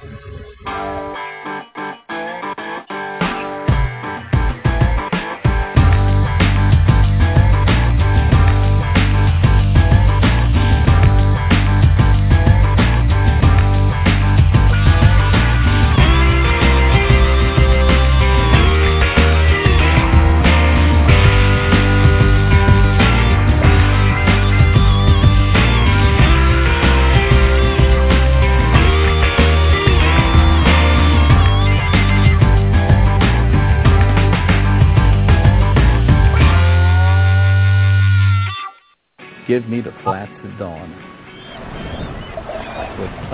[0.00, 1.07] Thank you.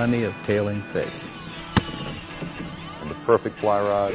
[0.05, 1.09] Plenty of tailing fish.
[3.01, 4.13] And the perfect fly rod.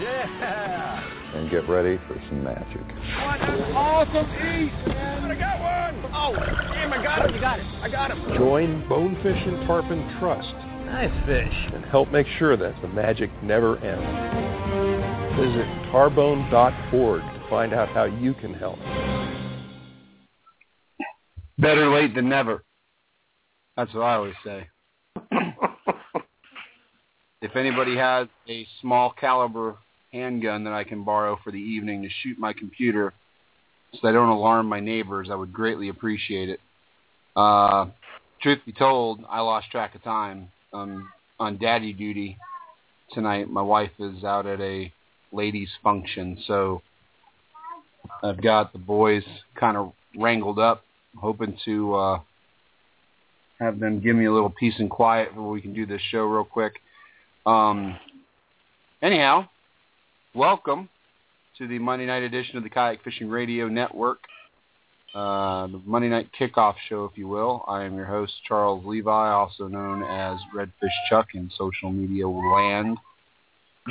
[0.00, 1.34] Yeah!
[1.34, 2.80] And get ready for some magic.
[2.80, 5.32] What an awesome eat, man!
[5.32, 6.12] I got one!
[6.14, 6.32] Oh,
[6.72, 7.66] damn, I got him, you got it.
[7.82, 8.38] I got him.
[8.38, 10.54] Join Bonefish and Tarpon Trust.
[10.86, 11.74] Nice fish.
[11.74, 14.06] And help make sure that the magic never ends.
[15.40, 18.78] Visit tarbone.org to find out how you can help.
[21.58, 22.62] Better late than never.
[23.76, 24.68] That's what I always say.
[27.40, 29.76] if anybody has a small caliber
[30.12, 33.14] handgun that I can borrow for the evening to shoot my computer
[34.00, 36.60] so I don't alarm my neighbors, I would greatly appreciate it.
[37.34, 37.86] Uh,
[38.40, 40.48] truth be told, I lost track of time.
[40.72, 41.08] Um,
[41.42, 42.38] on daddy duty
[43.10, 43.50] tonight.
[43.50, 44.92] My wife is out at a
[45.32, 46.82] ladies function, so
[48.22, 49.24] I've got the boys
[49.58, 50.84] kind of wrangled up
[51.18, 52.18] hoping to uh,
[53.58, 56.22] have them give me a little peace and quiet before we can do this show
[56.24, 56.74] real quick.
[57.46, 57.98] Um,
[59.02, 59.48] anyhow,
[60.34, 60.88] welcome
[61.58, 64.18] to the Monday night edition of the Kayak Fishing Radio Network,
[65.14, 67.64] uh, the Monday night kickoff show, if you will.
[67.68, 72.96] I am your host, Charles Levi, also known as Redfish Chuck in social media land.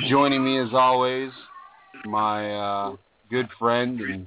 [0.08, 1.30] Joining me, as always,
[2.04, 2.96] my uh,
[3.30, 4.26] good friend and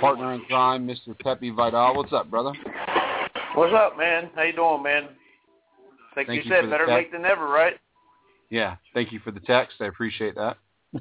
[0.00, 1.18] partner in crime, Mr.
[1.18, 1.94] Pepe Vidal.
[1.96, 2.52] What's up, brother?
[3.56, 4.28] What's up, man?
[4.34, 5.04] How you doing, man?
[6.14, 7.72] Like Thank you you said, better late than never, right?
[8.50, 9.76] Yeah, thank you for the text.
[9.80, 10.58] I appreciate that.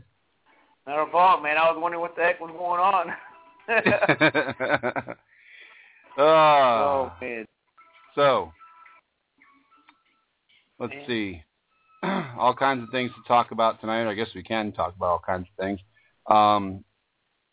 [0.87, 1.57] Not a problem, man.
[1.57, 3.09] I was wondering what the heck was going on.
[4.97, 5.13] uh,
[6.21, 7.45] oh man.
[8.15, 8.53] So,
[10.79, 11.03] let's Man.
[11.07, 11.43] see.
[12.39, 14.09] all kinds of things to talk about tonight.
[14.09, 15.81] I guess we can talk about all kinds of things.
[16.27, 16.85] Um,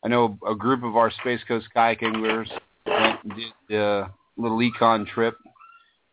[0.04, 2.48] I know a group of our Space Coast kayak anglers
[2.86, 5.36] went and did the little econ trip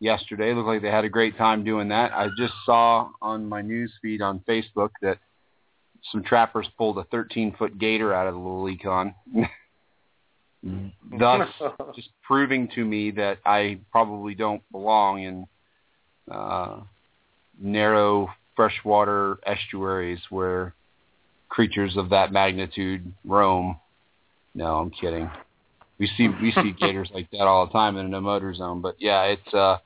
[0.00, 0.52] yesterday.
[0.54, 2.12] Looked like they had a great time doing that.
[2.12, 5.18] I just saw on my news feed on Facebook that
[6.12, 9.14] some trappers pulled a 13-foot gator out of the little econ.
[11.18, 11.48] Thus,
[11.94, 15.46] just proving to me that I probably don't belong in
[16.30, 16.80] uh,
[17.58, 20.74] narrow freshwater estuaries where
[21.48, 23.78] creatures of that magnitude roam.
[24.54, 25.30] No, I'm kidding.
[26.00, 28.96] We see we see gators like that all the time in a motor zone, but
[28.98, 29.76] yeah, it's uh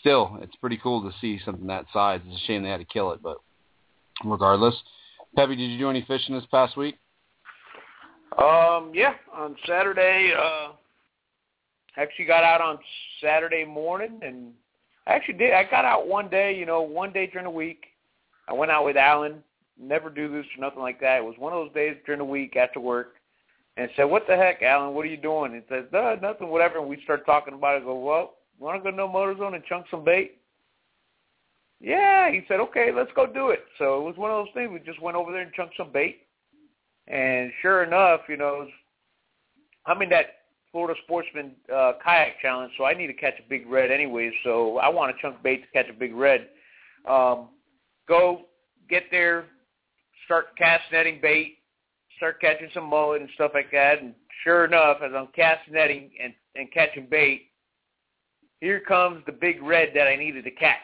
[0.00, 2.20] still it's pretty cool to see something that size.
[2.26, 3.36] It's a shame they had to kill it, but
[4.24, 4.74] regardless.
[5.36, 6.96] Peppy, did you do any fishing this past week?
[8.38, 10.72] Um, yeah, on Saturday, uh,
[11.96, 12.78] actually got out on
[13.20, 14.52] Saturday morning, and
[15.06, 15.52] I actually did.
[15.52, 17.84] I got out one day, you know, one day during the week.
[18.48, 19.42] I went out with Alan.
[19.78, 21.18] Never do this or nothing like that.
[21.18, 23.14] It was one of those days during the week after work,
[23.76, 24.94] and said, "What the heck, Alan?
[24.94, 27.82] What are you doing?" He says, "No, nothing, whatever." And we start talking about it.
[27.82, 30.38] I go, "Well, want to go No Motor Zone and chunk some bait?"
[31.80, 34.70] Yeah, he said, "Okay, let's go do it." So it was one of those things.
[34.70, 36.26] We just went over there and chunked some bait.
[37.08, 38.68] And sure enough, you know,
[39.86, 40.26] I'm in that
[40.70, 44.32] Florida Sportsman uh, kayak challenge, so I need to catch a big red anyway.
[44.44, 46.48] So I want to chunk bait to catch a big red.
[47.08, 47.48] Um,
[48.08, 48.42] go
[48.88, 49.46] get there,
[50.24, 51.58] start cast netting bait,
[52.22, 54.00] start catching some mullet and stuff like that.
[54.00, 57.48] And sure enough, as I'm cast netting and, and catching bait,
[58.60, 60.78] here comes the big red that I needed to catch.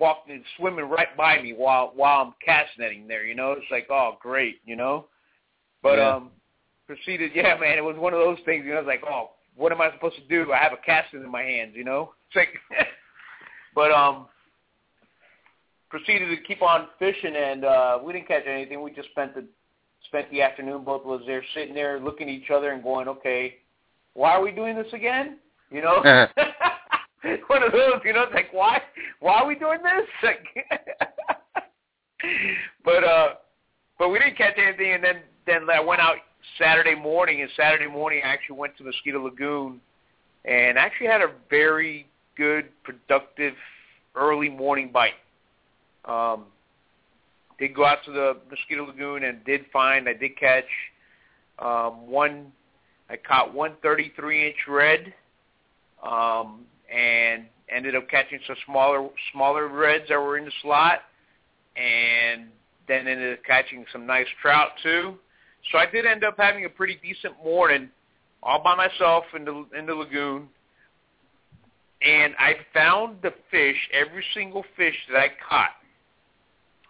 [0.00, 3.24] Walking, swimming right by me while while I'm cast netting there.
[3.26, 5.08] You know, it's like, oh, great, you know.
[5.82, 6.14] But Yeah.
[6.14, 6.30] um,
[6.86, 7.76] proceeded, yeah, man.
[7.76, 8.64] It was one of those things.
[8.64, 10.52] You know, I was like, oh, what am I supposed to do?
[10.52, 12.14] I have a casting in my hands, you know.
[12.28, 12.48] It's like,
[13.74, 14.26] but um,
[15.90, 18.80] proceeded to keep on fishing, and uh, we didn't catch anything.
[18.80, 19.44] We just spent the
[20.06, 20.84] spent the afternoon.
[20.84, 23.56] Both of us there, sitting there, looking at each other, and going, okay,
[24.14, 25.38] why are we doing this again?
[25.70, 26.02] You know.
[27.46, 28.80] one of those, you know, it's like why
[29.20, 30.08] why are we doing this?
[30.22, 30.46] Like,
[32.84, 33.28] but uh
[33.98, 35.16] but we didn't catch anything and then
[35.46, 36.16] then I went out
[36.58, 39.80] Saturday morning and Saturday morning I actually went to Mosquito Lagoon
[40.44, 42.06] and actually had a very
[42.36, 43.54] good productive
[44.16, 45.12] early morning bite.
[46.04, 46.46] Um,
[47.62, 50.64] did go out to the Mosquito Lagoon and did find I did catch
[51.60, 52.50] um, one.
[53.08, 55.14] I caught one 33 inch red,
[56.02, 56.62] um,
[56.92, 61.02] and ended up catching some smaller smaller reds that were in the slot,
[61.76, 62.48] and
[62.88, 65.14] then ended up catching some nice trout too.
[65.70, 67.90] So I did end up having a pretty decent morning
[68.42, 70.48] all by myself in the in the lagoon.
[72.04, 75.76] And I found the fish, every single fish that I caught,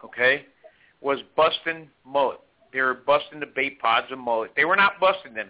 [0.02, 0.46] okay,
[1.02, 2.40] was busting mullet.
[2.72, 4.52] They were busting the bait pods of mullet.
[4.56, 5.48] They were not busting them.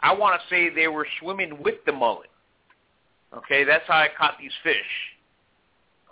[0.00, 2.28] I want to say they were swimming with the mullet.
[3.34, 4.76] Okay, that's how I caught these fish.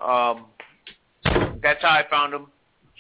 [0.03, 0.47] Um,
[1.63, 2.47] that's how I found them.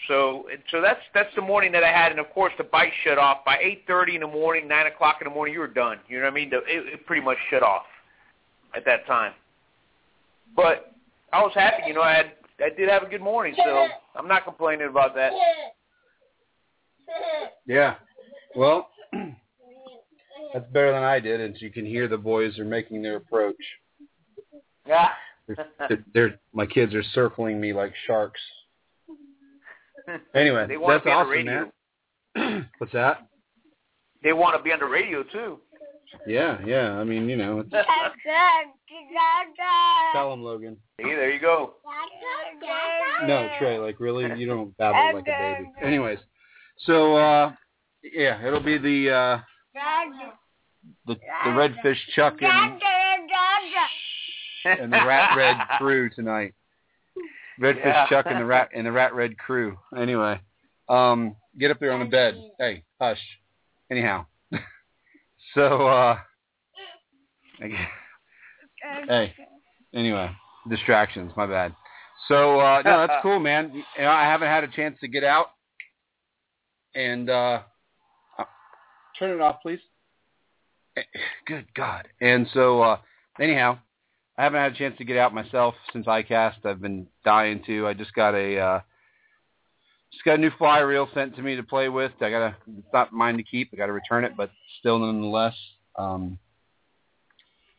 [0.08, 3.18] So, so that's that's the morning that I had, and of course the bite shut
[3.18, 5.54] off by eight thirty in the morning, nine o'clock in the morning.
[5.54, 5.98] You were done.
[6.08, 6.50] You know what I mean?
[6.50, 7.84] The, it, it pretty much shut off
[8.74, 9.32] at that time.
[10.54, 10.92] But
[11.32, 11.84] I was happy.
[11.86, 12.32] You know, I had
[12.62, 13.86] I did have a good morning, so
[14.16, 15.32] I'm not complaining about that.
[17.66, 17.94] Yeah.
[18.54, 18.88] Well,
[20.52, 23.56] that's better than I did, and you can hear the boys are making their approach.
[24.86, 25.08] Yeah.
[25.88, 28.40] They're, they're my kids are circling me like sharks.
[30.34, 31.44] Anyway, that's be on the awesome,
[32.34, 32.68] man.
[32.78, 33.28] What's that?
[34.24, 35.60] They want to be on the radio too.
[36.26, 36.92] Yeah, yeah.
[36.92, 37.70] I mean, you know, it's,
[40.12, 40.76] tell them, Logan.
[40.98, 41.74] See, there you go.
[43.26, 45.70] No, Trey, like really, you don't babble like a baby.
[45.82, 46.18] Anyways,
[46.78, 47.52] so uh
[48.02, 49.38] yeah, it'll be the uh
[51.06, 51.14] the
[51.44, 52.80] the redfish Chuck and
[54.64, 56.54] and the rat red crew tonight.
[57.60, 58.06] Redfish Yeah.
[58.08, 59.76] Chuck and the rat and the rat red crew.
[59.96, 60.40] Anyway,
[60.88, 62.34] um, get up there on the bed.
[62.58, 63.20] Hey, hush.
[63.90, 64.26] Anyhow,
[65.54, 66.18] so uh,
[69.08, 69.34] hey,
[69.94, 70.30] anyway,
[70.68, 71.32] distractions.
[71.36, 71.74] My bad.
[72.28, 73.72] So uh, no, that's cool, man.
[73.74, 75.48] You know, I haven't had a chance to get out
[76.94, 77.60] and uh,
[78.38, 78.44] uh,
[79.18, 79.80] turn it off, please.
[80.96, 81.02] Eh,
[81.46, 82.08] Good God.
[82.20, 82.98] And so uh,
[83.40, 83.78] anyhow,
[84.38, 86.64] I haven't had a chance to get out myself since ICAST.
[86.64, 87.86] I've been dying to.
[87.86, 88.80] I just got a uh,
[90.12, 92.12] just got a new fly reel sent to me to play with.
[92.20, 93.70] I gotta it's not mine to keep.
[93.72, 94.50] I gotta return it, but
[94.80, 95.54] still nonetheless.
[95.96, 96.38] Um,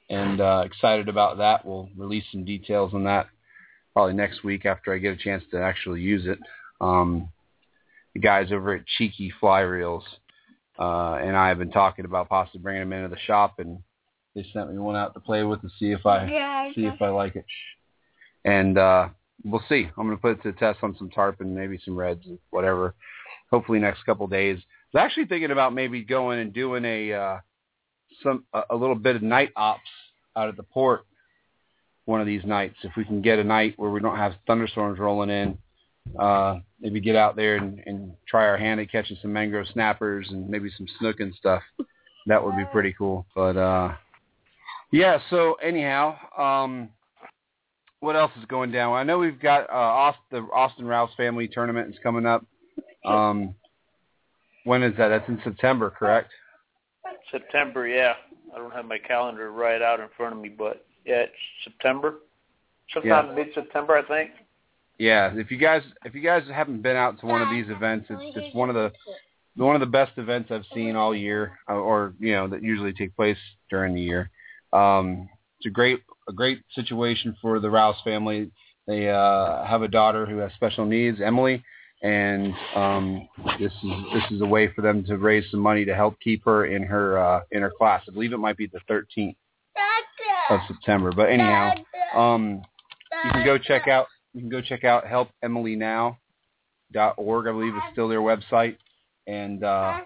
[0.09, 1.65] and uh, excited about that.
[1.65, 3.27] We'll release some details on that
[3.93, 6.39] probably next week after I get a chance to actually use it.
[6.81, 7.29] Um,
[8.13, 10.03] the guys over at Cheeky Fly Reels
[10.79, 13.79] uh, and I have been talking about possibly bringing them into the shop, and
[14.35, 16.27] they sent me one out to play with to see if I
[16.75, 17.45] see if I like it.
[18.43, 19.09] And uh,
[19.43, 19.89] we'll see.
[19.97, 22.95] I'm going to put it to the test on some tarpon, maybe some reds, whatever.
[23.51, 24.57] Hopefully next couple days.
[24.57, 27.37] I was actually thinking about maybe going and doing a uh,
[28.21, 29.81] some a, a little bit of night ops
[30.35, 31.05] out at the port
[32.05, 32.75] one of these nights.
[32.83, 35.57] If we can get a night where we don't have thunderstorms rolling in,
[36.19, 40.27] uh, maybe get out there and, and try our hand at catching some mangrove snappers
[40.29, 41.63] and maybe some snook and stuff.
[42.25, 43.25] That would be pretty cool.
[43.35, 43.93] But uh,
[44.91, 45.19] yeah.
[45.29, 46.89] So anyhow, um,
[48.03, 48.93] what else is going down?
[48.93, 52.45] I know we've got uh, Austin, the Austin Rouse Family Tournament is coming up.
[53.05, 53.55] Um,
[54.65, 55.07] when is that?
[55.07, 56.29] That's in September, correct?
[57.31, 58.13] September, yeah.
[58.53, 61.33] I don't have my calendar right out in front of me, but yeah, it's
[61.63, 62.19] September.
[62.93, 64.31] Sometime mid-September, I think.
[64.99, 68.07] Yeah, if you guys if you guys haven't been out to one of these events,
[68.09, 68.91] it's it's one of the
[69.55, 72.93] one of the best events I've seen all year, uh, or you know that usually
[72.93, 73.37] take place
[73.69, 74.29] during the year.
[74.71, 78.51] Um, it's a great a great situation for the Rouse family.
[78.87, 81.63] They uh, have a daughter who has special needs, Emily,
[82.01, 83.27] and um,
[83.59, 86.43] this is this is a way for them to raise some money to help keep
[86.45, 88.03] her in her uh, in her class.
[88.07, 89.35] I believe it might be the 13th
[90.49, 91.13] of September.
[91.15, 91.71] But anyhow,
[92.13, 92.61] um,
[93.23, 96.17] you can go check out you can go check out helpemilynow.org.
[96.95, 98.75] I believe is still their website,
[99.27, 99.99] and uh,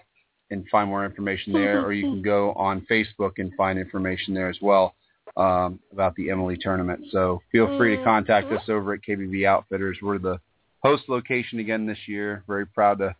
[0.50, 1.84] and find more information there.
[1.84, 4.94] or you can go on Facebook and find information there as well
[5.38, 7.06] um, about the Emily tournament.
[7.10, 9.98] So feel free to contact us over at KBB Outfitters.
[10.02, 10.40] We're the
[10.82, 12.42] host location again this year.
[12.46, 13.14] Very proud to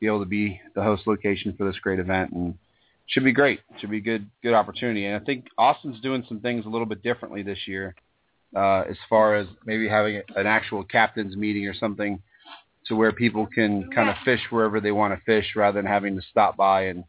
[0.00, 2.58] be able to be the host location for this great event, and
[3.06, 3.60] should be great.
[3.78, 5.06] Should be a good good opportunity.
[5.06, 7.94] And I think Austin's doing some things a little bit differently this year
[8.56, 12.20] uh, as far as maybe having an actual captain's meeting or something
[12.86, 16.16] to where people can kind of fish wherever they want to fish rather than having
[16.16, 17.04] to stop by and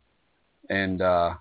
[0.69, 1.33] and uh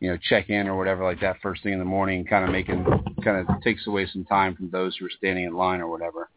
[0.00, 2.50] you know check in or whatever like that first thing in the morning kind of
[2.50, 2.84] making
[3.24, 6.30] kind of takes away some time from those who are standing in line or whatever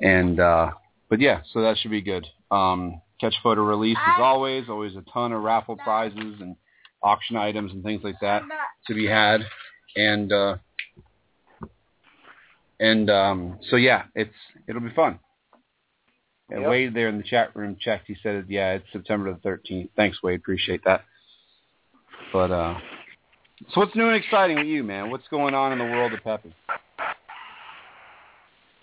[0.00, 0.70] and uh
[1.08, 5.02] but yeah so that should be good um catch photo release as always always a
[5.12, 6.56] ton of raffle prizes and
[7.02, 8.42] auction items and things like that
[8.86, 9.40] to be had
[9.96, 10.56] and uh
[12.80, 14.34] and um, so yeah, it's
[14.68, 15.18] it'll be fun.
[16.50, 16.70] And Yep.
[16.70, 18.06] Wade there in the chat room checked.
[18.06, 20.40] He said, "Yeah, it's September the 13th." Thanks, Wade.
[20.40, 21.04] Appreciate that.
[22.32, 22.78] But uh,
[23.72, 25.10] so what's new and exciting with you, man?
[25.10, 26.52] What's going on in the world of Peppy?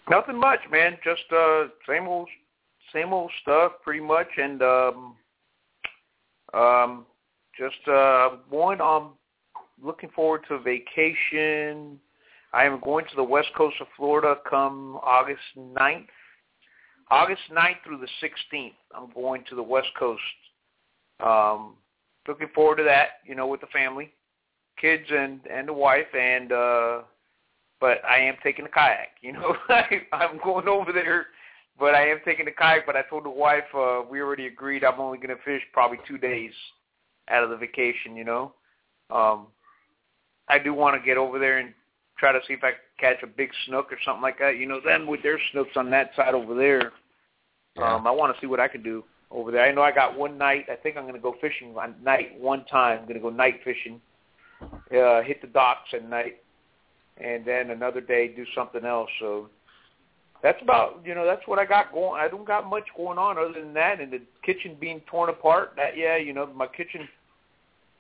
[0.10, 0.98] Nothing much, man.
[1.04, 2.28] Just uh same old
[2.94, 5.16] same old stuff pretty much and um
[6.54, 7.06] um
[7.58, 9.12] just uh one I'm
[9.82, 12.00] looking forward to vacation.
[12.52, 16.06] I am going to the west coast of Florida come August 9th.
[17.10, 18.74] August 9th through the 16th.
[18.96, 20.22] I'm going to the west coast.
[21.24, 21.76] Um
[22.27, 24.13] looking forward to that, you know, with the family,
[24.80, 27.01] kids and and the wife and uh
[27.84, 29.10] but I am taking the kayak.
[29.22, 31.27] You know, I, I'm going over there,
[31.77, 32.86] but I am taking the kayak.
[32.86, 35.98] But I told the wife uh, we already agreed I'm only going to fish probably
[36.08, 36.53] two days
[37.30, 38.15] out of the vacation.
[38.15, 38.53] You know,
[39.10, 39.48] um,
[40.48, 41.74] I do want to get over there and
[42.18, 44.58] try to see if I can catch a big snook or something like that.
[44.58, 46.94] You know, then with their snooks on that side over there,
[47.75, 47.96] Yeah.
[47.96, 49.03] um, I want to see what I can do
[49.34, 49.63] over there.
[49.63, 50.66] I know I got one night.
[50.72, 53.00] I think I'm going to go fishing on night one time.
[53.00, 54.00] I'm going to go night fishing,
[54.62, 56.38] uh, hit the docks at night
[57.18, 59.10] and then another day do something else.
[59.20, 59.50] So
[60.42, 62.20] that's about you know that's what I got going.
[62.20, 65.74] I don't got much going on other than that, and the kitchen being torn apart.
[65.75, 67.08] That yeah, you know my kitchen.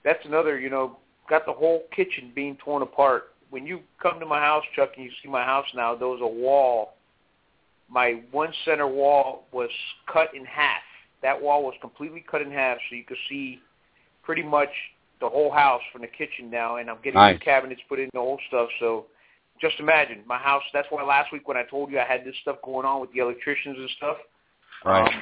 [0.03, 0.97] That's another you know
[1.29, 3.33] got the whole kitchen being torn apart.
[3.49, 6.21] When you come to my house, Chuck, and you see my house now, there was
[6.21, 6.95] a wall.
[7.87, 9.69] My one center wall was
[10.11, 10.81] cut in half.
[11.23, 13.59] That wall was completely cut in half, so you could see
[14.21, 14.69] pretty much
[15.19, 17.35] the whole house from the kitchen now, and I'm getting Nice.
[17.35, 18.69] new cabinets put in the whole stuff.
[18.79, 19.07] So
[19.61, 20.63] just imagine my house.
[20.73, 23.11] That's why last week when I told you I had this stuff going on with
[23.13, 24.17] the electricians and stuff.
[24.83, 25.07] Right.
[25.07, 25.21] Um,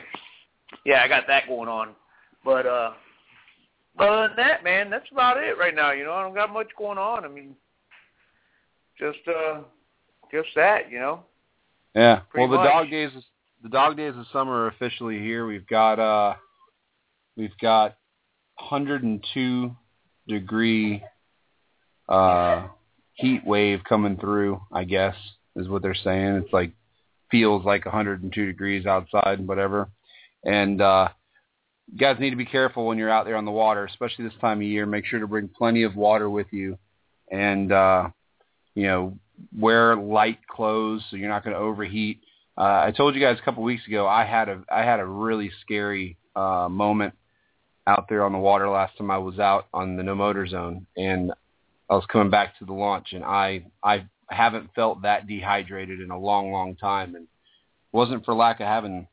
[0.86, 1.89] yeah, I got that going on.
[2.43, 2.93] But uh
[4.00, 5.91] other than that, man, that's about it right now.
[5.91, 7.25] You know, I don't got much going on.
[7.25, 7.55] I mean,
[8.98, 9.60] just uh
[10.31, 11.24] just that, you know.
[11.93, 12.22] Yeah.
[12.29, 12.74] Pretty well, the much.
[12.74, 13.12] dog days
[13.63, 15.46] the dog days of summer are officially here.
[15.46, 16.36] We've got uh
[17.36, 17.98] we've got
[18.56, 19.75] 102
[20.27, 21.03] degree
[22.10, 22.68] uh
[23.13, 25.15] heat wave coming through, I guess
[25.56, 26.36] is what they're saying.
[26.36, 26.72] It's like
[27.30, 29.89] feels like 102 degrees outside and whatever.
[30.44, 31.10] And uh
[31.91, 34.34] you guys need to be careful when you're out there on the water, especially this
[34.39, 34.86] time of year.
[34.86, 36.77] Make sure to bring plenty of water with you
[37.32, 38.10] and uh
[38.74, 39.18] you know,
[39.58, 42.22] wear light clothes so you're not going to overheat.
[42.58, 45.05] Uh, I told you guys a couple weeks ago I had a I had a
[45.05, 47.13] really scary uh, moment
[47.88, 50.86] out there on the water last time I was out on the no motor zone,
[50.96, 51.31] and
[51.89, 56.12] I was coming back to the launch, and I I haven't felt that dehydrated in
[56.12, 57.27] a long long time, and
[57.91, 59.08] wasn't for lack of having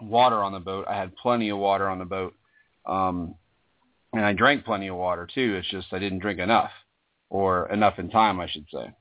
[0.00, 0.86] water on the boat.
[0.88, 2.34] I had plenty of water on the boat,
[2.86, 3.36] um,
[4.12, 5.56] and I drank plenty of water too.
[5.58, 6.70] It's just I didn't drink enough,
[7.30, 8.92] or enough in time, I should say.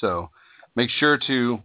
[0.00, 0.30] So
[0.76, 1.62] make sure to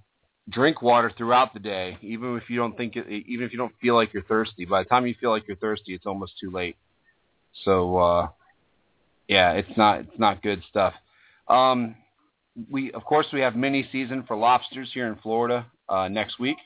[0.50, 3.74] drink water throughout the day, even if you don't think it, even if you don't
[3.82, 4.66] feel like you're thirsty.
[4.66, 6.76] By the time you feel like you're thirsty, it's almost too late.
[7.64, 8.28] So uh,
[9.28, 10.94] yeah, it's not it's not good stuff.
[11.48, 11.96] Um,
[12.70, 16.58] we of course we have mini season for lobsters here in Florida uh, next week.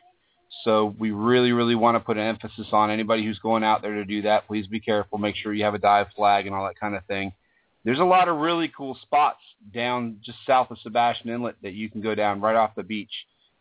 [0.63, 3.95] So we really really want to put an emphasis on anybody who's going out there
[3.95, 4.47] to do that.
[4.47, 5.17] Please be careful.
[5.17, 7.33] Make sure you have a dive flag and all that kind of thing.
[7.83, 9.39] There's a lot of really cool spots
[9.73, 13.11] down just south of Sebastian Inlet that you can go down right off the beach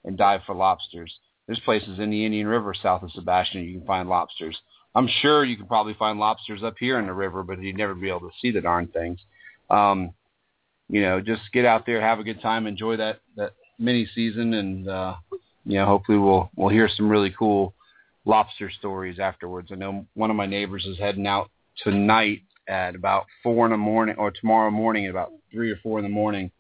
[0.07, 1.13] and dive for lobsters.
[1.47, 4.57] There's places in the Indian River south of Sebastian you can find lobsters.
[4.95, 7.95] I'm sure you can probably find lobsters up here in the river, but you'd never
[7.95, 9.21] be able to see the darn things.
[9.69, 10.15] Um,
[10.89, 14.55] you know, just get out there, have a good time, enjoy that that mini season,
[14.55, 15.17] and uh,
[15.65, 17.75] you know, hopefully we'll we'll hear some really cool
[18.25, 19.69] lobster stories afterwards.
[19.71, 21.51] I know one of my neighbors is heading out
[21.83, 25.99] tonight at about four in the morning, or tomorrow morning at about three or four
[25.99, 26.51] in the morning.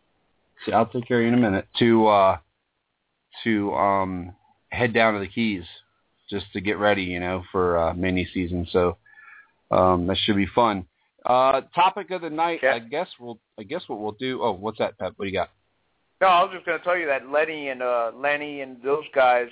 [0.65, 2.37] So I'll take care of you in a minute to uh,
[3.45, 4.35] to um,
[4.71, 5.65] head down to the Keys
[6.29, 8.67] just to get ready, you know, for uh, mini season.
[8.71, 8.97] So
[9.71, 10.87] um, that should be fun.
[11.25, 12.63] Uh, topic of the night.
[12.63, 14.43] I guess we'll I guess what we'll do.
[14.43, 15.15] Oh, what's that, Pep?
[15.17, 15.51] What do you got?
[16.21, 19.05] No, I was just going to tell you that Lenny and uh, Lenny and those
[19.15, 19.49] guys,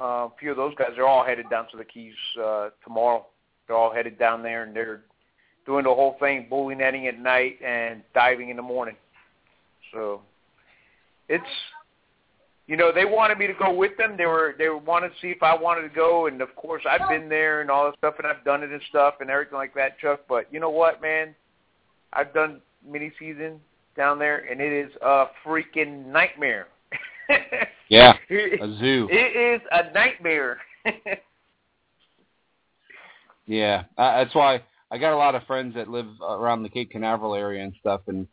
[0.00, 3.26] uh, a few of those guys, they're all headed down to the Keys uh, tomorrow.
[3.66, 5.02] They're all headed down there, and they're
[5.66, 8.96] doing the whole thing, bully netting at night and diving in the morning.
[9.92, 10.22] So
[11.28, 11.44] it's,
[12.66, 14.16] you know, they wanted me to go with them.
[14.16, 17.08] They were they wanted to see if I wanted to go, and of course I've
[17.08, 19.74] been there and all that stuff, and I've done it and stuff and everything like
[19.74, 20.20] that, Chuck.
[20.28, 21.34] But you know what, man?
[22.12, 23.60] I've done mini season
[23.96, 26.68] down there, and it is a freaking nightmare.
[27.88, 29.08] Yeah, it a zoo.
[29.12, 30.58] is a nightmare.
[33.46, 36.90] Yeah, uh, that's why I got a lot of friends that live around the Cape
[36.90, 38.26] Canaveral area and stuff, and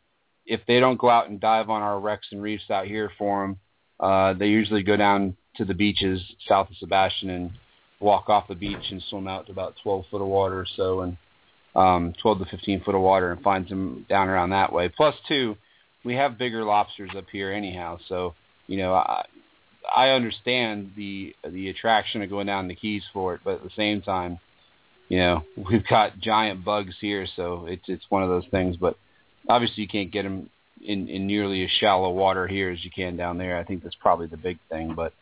[0.44, 3.42] if they don't go out and dive on our wrecks and reefs out here for
[3.46, 3.58] them,
[4.00, 7.50] uh, they usually go down to the beaches south of Sebastian and
[8.00, 11.00] walk off the beach and swim out to about 12 foot of water or so,
[11.00, 11.16] and
[11.74, 14.88] um, 12 to 15 foot of water, and find them down around that way.
[14.88, 15.56] Plus, two,
[16.04, 18.34] we have bigger lobsters up here anyhow, so
[18.66, 19.24] you know I,
[19.94, 23.70] I understand the the attraction of going down the Keys for it, but at the
[23.76, 24.38] same time,
[25.08, 28.76] you know we've got giant bugs here, so it's it's one of those things.
[28.76, 28.96] But
[29.48, 30.50] obviously, you can't get them
[30.84, 33.58] in in nearly as shallow water here as you can down there.
[33.58, 34.94] I think that's probably the big thing.
[34.94, 35.12] But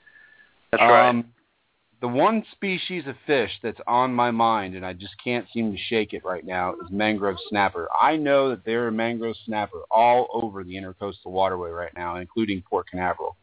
[0.71, 1.09] That's right.
[1.09, 1.27] um,
[2.01, 5.79] the one species of fish that's on my mind, and I just can't seem to
[5.89, 7.89] shake it right now, is mangrove snapper.
[7.99, 12.63] I know that there are mangrove snapper all over the intercoastal waterway right now, including
[12.69, 13.37] Port Canaveral.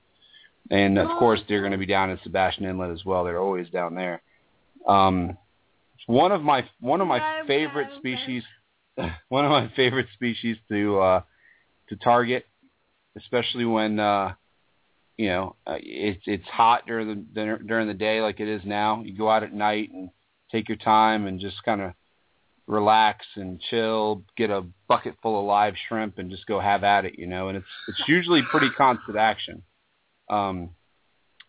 [0.71, 3.23] And of course, they're going to be down in Sebastian Inlet as well.
[3.23, 4.21] They're always down there.
[4.87, 5.37] Um,
[6.05, 8.43] one of my one of my favorite species,
[9.29, 11.21] one of my favorite species to uh,
[11.89, 12.45] to target,
[13.17, 14.33] especially when uh,
[15.17, 19.01] you know uh, it's it's hot during the during the day like it is now.
[19.03, 20.09] You go out at night and
[20.51, 21.93] take your time and just kind of
[22.67, 27.05] relax and chill, get a bucket full of live shrimp and just go have at
[27.05, 27.49] it, you know.
[27.49, 29.63] And it's it's usually pretty constant action.
[30.29, 30.69] Um,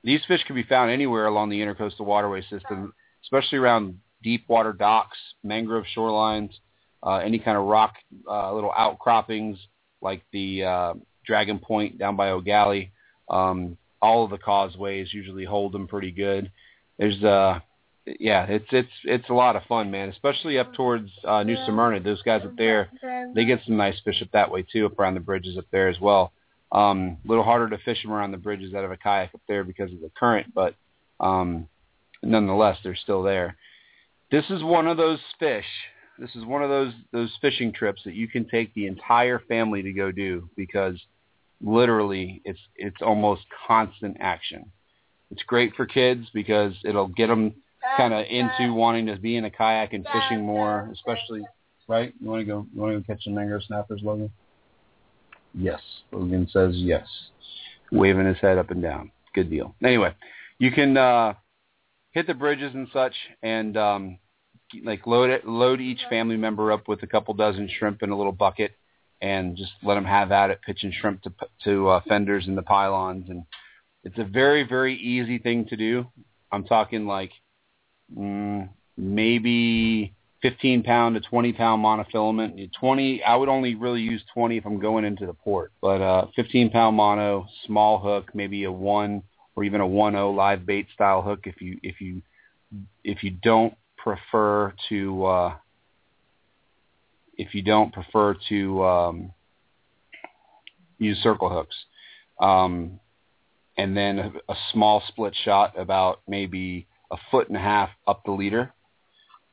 [0.03, 4.73] these fish can be found anywhere along the intercoastal waterway system, especially around deep water
[4.73, 6.51] docks, mangrove shorelines,
[7.03, 7.95] uh, any kind of rock,
[8.29, 9.59] uh, little outcroppings
[10.01, 10.95] like the uh,
[11.27, 12.91] Dragon Point down by Eau Gallie.
[13.29, 16.51] Um, all of the causeways usually hold them pretty good.
[16.99, 17.61] There's uh
[18.19, 20.09] yeah, it's it's it's a lot of fun, man.
[20.09, 22.01] Especially up towards uh, New Smyrna.
[22.01, 22.89] Those guys up there,
[23.35, 25.89] they get some nice fish up that way too, up around the bridges up there
[25.89, 26.33] as well.
[26.73, 29.41] Um, a little harder to fish them around the bridges out of a kayak up
[29.49, 30.75] there because of the current, but
[31.19, 31.69] um,
[32.23, 33.57] nonetheless, they're still there.
[34.31, 35.65] This is one of those fish.
[36.21, 39.83] This is one of those those fishing trips that you can take the entire family
[39.83, 41.01] to go do because
[41.63, 44.71] literally it's it's almost constant action.
[45.31, 47.55] It's great for kids because it'll get them
[47.97, 51.43] kind of into wanting to be in a kayak and fishing more, especially
[51.89, 52.13] right.
[52.21, 52.67] You want to go?
[52.75, 54.31] You want to go catch some mangrove snappers, Logan?
[55.55, 55.81] Yes.
[56.13, 57.07] Logan says yes,
[57.91, 59.11] waving his head up and down.
[59.35, 59.75] Good deal.
[59.83, 60.15] Anyway,
[60.59, 61.33] you can uh,
[62.11, 64.19] hit the bridges and such, and um,
[64.85, 68.17] like load it, load each family member up with a couple dozen shrimp in a
[68.17, 68.73] little bucket,
[69.21, 71.33] and just let them have at it, pitching shrimp to
[71.65, 73.45] to uh, fenders and the pylons, and
[74.05, 76.07] it's a very very easy thing to do.
[76.53, 77.31] I'm talking like
[78.17, 82.71] mm, maybe 15 pound to 20 pound monofilament.
[82.79, 86.27] 20, I would only really use 20 if I'm going into the port, but uh,
[86.37, 89.23] 15 pound mono, small hook, maybe a one
[89.57, 92.23] or even a 1-0 live bait style hook if you if you
[93.05, 95.55] if you don't prefer to uh,
[97.37, 99.33] if you don't prefer to um,
[100.99, 101.77] use circle hooks.
[102.41, 103.01] Um,
[103.77, 108.25] and then a, a small split shot about maybe a foot and a half up
[108.25, 108.73] the leader.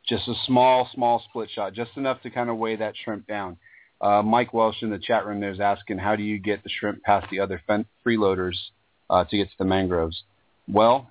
[0.07, 3.57] Just a small, small split shot, just enough to kind of weigh that shrimp down.
[3.99, 6.69] Uh, Mike Welsh in the chat room there is asking, how do you get the
[6.69, 7.62] shrimp past the other
[8.05, 8.55] freeloaders
[9.10, 10.23] uh, to get to the mangroves?
[10.67, 11.10] Well,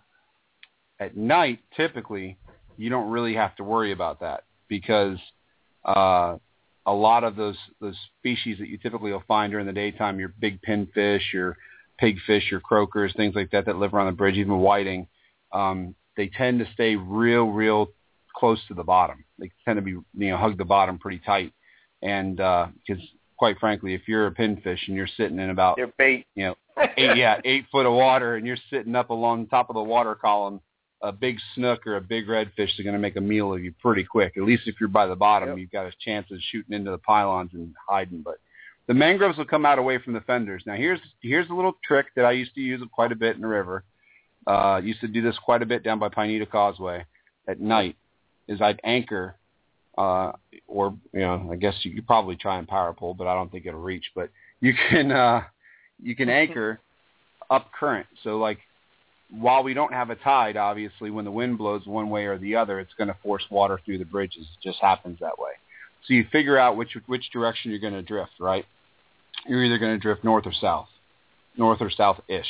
[1.01, 2.38] at night, typically,
[2.77, 5.19] you don't really have to worry about that because
[5.85, 6.37] uh,
[6.87, 10.33] a lot of those those species that you typically will find during the daytime, your
[10.41, 11.57] big pinfish, your
[12.01, 15.07] pigfish, your croakers, things like that that live around the bridge, even whiting,
[15.53, 17.89] um, they tend to stay real, real
[18.35, 19.25] close to the bottom.
[19.39, 21.53] They tend to be, you know, hug the bottom pretty tight.
[22.03, 25.93] And because, uh, quite frankly, if you're a pinfish and you're sitting in about, They're
[25.99, 26.27] bait.
[26.35, 26.55] you know,
[26.97, 29.83] eight, yeah, eight foot of water, and you're sitting up along the top of the
[29.83, 30.61] water column,
[31.09, 33.73] a big snook or a big redfish is going to make a meal of you
[33.81, 34.37] pretty quick.
[34.37, 35.59] At least if you're by the bottom, Yep.
[35.59, 38.23] you've got a chance of shooting into the pylons and hiding.
[38.23, 38.38] But
[38.87, 40.62] the mangroves will come out away from the fenders.
[40.66, 43.42] Now here's here's a little trick that I used to use quite a bit in
[43.42, 43.85] the river.
[44.47, 47.05] Uh, used to do this quite a bit down by Pineda Causeway
[47.49, 47.97] at night.
[48.49, 49.35] Is I'd anchor,
[49.99, 50.33] uh,
[50.69, 53.51] or you know, I guess you could probably try and power pull, but I don't
[53.51, 54.05] think it'll reach.
[54.14, 55.42] But you can uh,
[56.01, 56.81] you can anchor
[57.51, 58.07] up current.
[58.23, 58.59] So like
[59.31, 62.57] while we don't have a tide, obviously, when the wind blows one way or the
[62.57, 64.43] other, it's going to force water through the bridges.
[64.43, 65.51] It just happens that way.
[66.07, 68.65] So you figure out which which direction you're going to drift, right?
[69.47, 70.89] You're either going to drift north or south,
[71.57, 72.47] north or south-ish.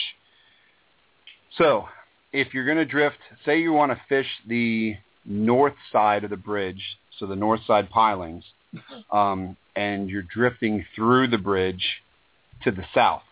[1.56, 1.86] So
[2.32, 6.36] if you're going to drift, say you want to fish the north side of the
[6.36, 6.82] bridge,
[7.18, 8.44] so the north side pilings,
[9.10, 12.02] um, and you're drifting through the bridge
[12.62, 13.22] to the south.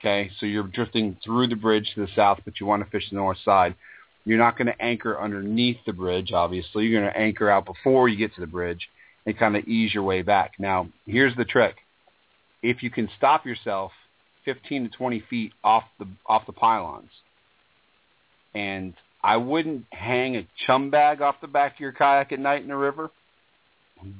[0.00, 3.08] Okay, so you're drifting through the bridge to the south, but you want to fish
[3.10, 3.74] the north side.
[4.24, 6.86] You're not going to anchor underneath the bridge, obviously.
[6.86, 8.88] You're going to anchor out before you get to the bridge
[9.26, 10.52] and kind of ease your way back.
[10.58, 11.76] Now, here's the trick.
[12.62, 13.92] if you can stop yourself
[14.44, 17.10] 15 to 20 feet off the off the pylons,
[18.54, 22.62] and I wouldn't hang a chum bag off the back of your kayak at night
[22.62, 23.10] in the river,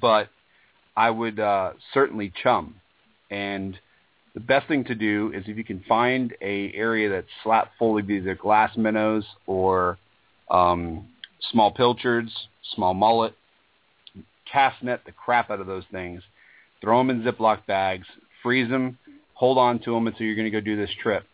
[0.00, 0.28] but
[0.96, 2.76] I would uh, certainly chum.
[3.30, 3.78] And
[4.34, 7.98] the best thing to do is if you can find a area that's slap full
[7.98, 9.96] of either glass minnows or
[10.50, 11.06] um,
[11.52, 12.32] small pilchards,
[12.74, 13.34] small mullet,
[14.50, 16.22] cast net the crap out of those things.
[16.80, 18.06] Throw them in Ziploc bags,
[18.42, 18.98] freeze them,
[19.34, 21.24] hold on to them until you're going to go do this trip.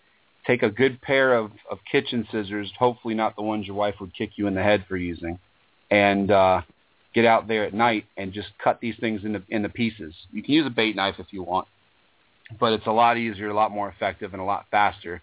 [0.47, 4.15] Take a good pair of, of kitchen scissors, hopefully not the ones your wife would
[4.15, 5.39] kick you in the head for using,
[5.91, 6.63] and uh,
[7.15, 10.15] get out there at night and just cut these things into, into pieces.
[10.33, 11.67] You can use a bait knife if you want,
[12.59, 15.23] but it's a lot easier, a lot more effective, and a lot faster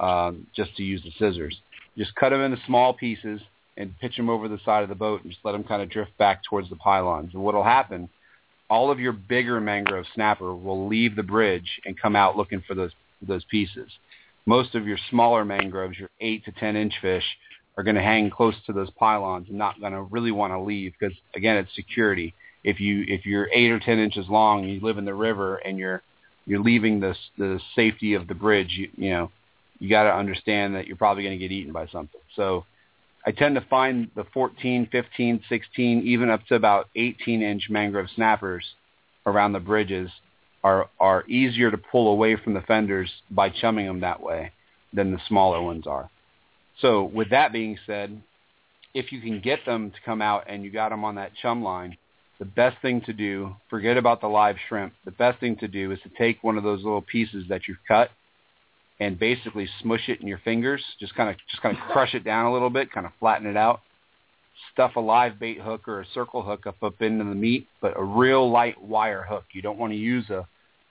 [0.00, 1.56] um, just to use the scissors.
[1.96, 3.40] Just cut them into small pieces
[3.76, 5.90] and pitch them over the side of the boat and just let them kind of
[5.90, 7.30] drift back towards the pylons.
[7.34, 8.08] And what will happen,
[8.68, 12.74] all of your bigger mangrove snapper will leave the bridge and come out looking for
[12.74, 13.90] those those pieces.
[14.44, 17.24] Most of your smaller mangroves, your 8 to 10 inch fish,
[17.76, 20.60] are going to hang close to those pylons and not going to really want to
[20.60, 22.34] leave because again, it's security.
[22.62, 25.56] If you if you're 8 or 10 inches long and you live in the river
[25.56, 26.02] and you're
[26.46, 29.30] you're leaving the the safety of the bridge, you, you know,
[29.78, 32.20] you got to understand that you're probably going to get eaten by something.
[32.36, 32.64] So
[33.26, 38.08] I tend to find the 14, 15, 16, even up to about 18 inch mangrove
[38.14, 38.64] snappers
[39.26, 40.10] around the bridges
[40.62, 44.52] are are easier to pull away from the fenders by chumming them that way
[44.92, 46.10] than the smaller ones are.
[46.80, 48.20] So with that being said,
[48.94, 51.62] if you can get them to come out and you got them on that chum
[51.62, 51.96] line,
[52.38, 54.92] the best thing to do, forget about the live shrimp.
[55.04, 57.78] The best thing to do is to take one of those little pieces that you've
[57.86, 58.10] cut
[59.00, 60.82] and basically smush it in your fingers.
[60.98, 63.46] Just kind of just kind of crush it down a little bit, kind of flatten
[63.46, 63.80] it out.
[64.72, 67.96] Stuff a live bait hook or a circle hook up up into the meat, but
[67.96, 69.44] a real light wire hook.
[69.52, 70.46] You don't want to use a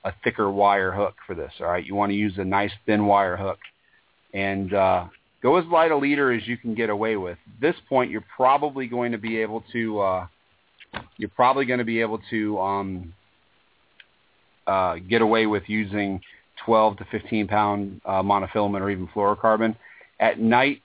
[0.05, 1.51] a thicker wire hook for this.
[1.59, 3.59] All right, you want to use a nice thin wire hook,
[4.33, 5.05] and uh,
[5.41, 7.37] go as light a leader as you can get away with.
[7.55, 9.99] At this point, you're probably going to be able to.
[9.99, 10.27] Uh,
[11.17, 13.13] you're probably going to be able to um,
[14.67, 16.21] uh, get away with using
[16.65, 19.75] 12 to 15 pound uh, monofilament or even fluorocarbon.
[20.19, 20.81] At night,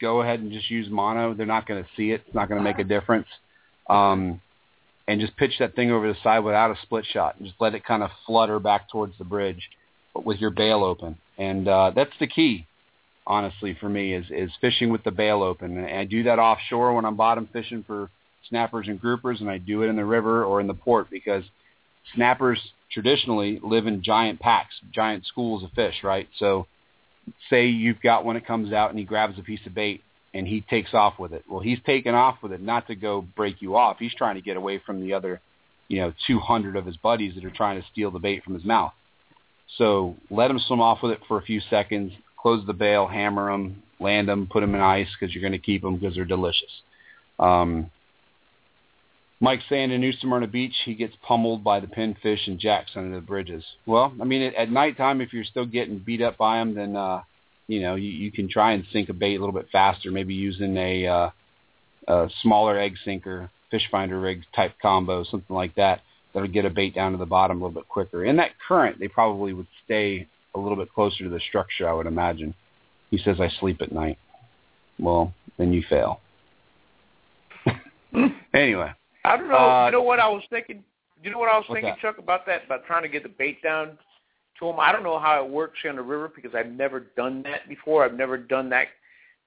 [0.00, 1.34] go ahead and just use mono.
[1.34, 2.22] They're not going to see it.
[2.26, 3.26] It's not going to make a difference.
[3.88, 4.40] Um,
[5.08, 7.74] and just pitch that thing over the side without a split shot and just let
[7.74, 9.68] it kind of flutter back towards the bridge,
[10.14, 11.18] with your bail open.
[11.36, 12.66] And uh, that's the key,
[13.26, 15.78] honestly, for me is is fishing with the bail open.
[15.78, 18.10] And I do that offshore when I'm bottom fishing for
[18.48, 21.44] snappers and groupers, and I do it in the river or in the port because
[22.14, 26.28] snappers traditionally live in giant packs, giant schools of fish, right?
[26.38, 26.66] So
[27.48, 30.02] say you've got one that comes out and he grabs a piece of bait
[30.34, 31.44] and he takes off with it.
[31.48, 33.96] Well, he's taking off with it not to go break you off.
[33.98, 35.40] He's trying to get away from the other,
[35.88, 38.64] you know, 200 of his buddies that are trying to steal the bait from his
[38.64, 38.92] mouth.
[39.76, 43.50] So let him swim off with it for a few seconds, close the bail, hammer
[43.50, 46.24] them, land them, put them in ice because you're going to keep them because they're
[46.24, 46.70] delicious.
[47.38, 47.90] Um,
[49.42, 53.14] Mike's saying in New Smyrna Beach, he gets pummeled by the pinfish and jacks under
[53.14, 53.64] the bridges.
[53.86, 56.94] Well, I mean, at, at nighttime, if you're still getting beat up by them, then
[56.94, 57.22] uh,
[57.66, 60.34] you know you, you can try and sink a bait a little bit faster, maybe
[60.34, 61.30] using a, uh,
[62.06, 66.02] a smaller egg sinker, fish finder rig type combo, something like that.
[66.34, 68.24] That'll get a bait down to the bottom a little bit quicker.
[68.24, 71.92] In that current, they probably would stay a little bit closer to the structure, I
[71.92, 72.54] would imagine.
[73.10, 74.18] He says, I sleep at night.
[74.98, 76.20] Well, then you fail.
[78.54, 78.92] anyway.
[79.24, 79.56] I don't know.
[79.56, 80.82] Uh, you know what I was thinking?
[81.22, 81.98] You know what I was thinking, that?
[81.98, 82.64] Chuck, about that?
[82.64, 83.98] About trying to get the bait down
[84.58, 84.80] to them.
[84.80, 87.68] I don't know how it works here on the river because I've never done that
[87.68, 88.04] before.
[88.04, 88.88] I've never done that,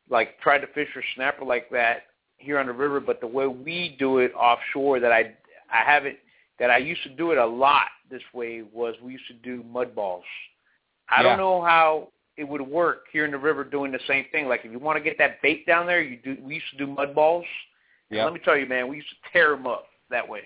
[0.09, 2.03] like tried to fish for snapper like that
[2.37, 2.99] here on the river.
[2.99, 5.33] But the way we do it offshore, that I
[5.71, 6.17] I haven't
[6.59, 9.63] that I used to do it a lot this way was we used to do
[9.63, 10.23] mud balls.
[11.09, 11.29] I Yeah.
[11.29, 14.47] don't know how it would work here in the river doing the same thing.
[14.47, 16.37] Like if you want to get that bait down there, you do.
[16.41, 17.45] We used to do mud balls.
[18.15, 18.25] Yeah.
[18.25, 20.41] let me tell you, man, we used to tear them up that way.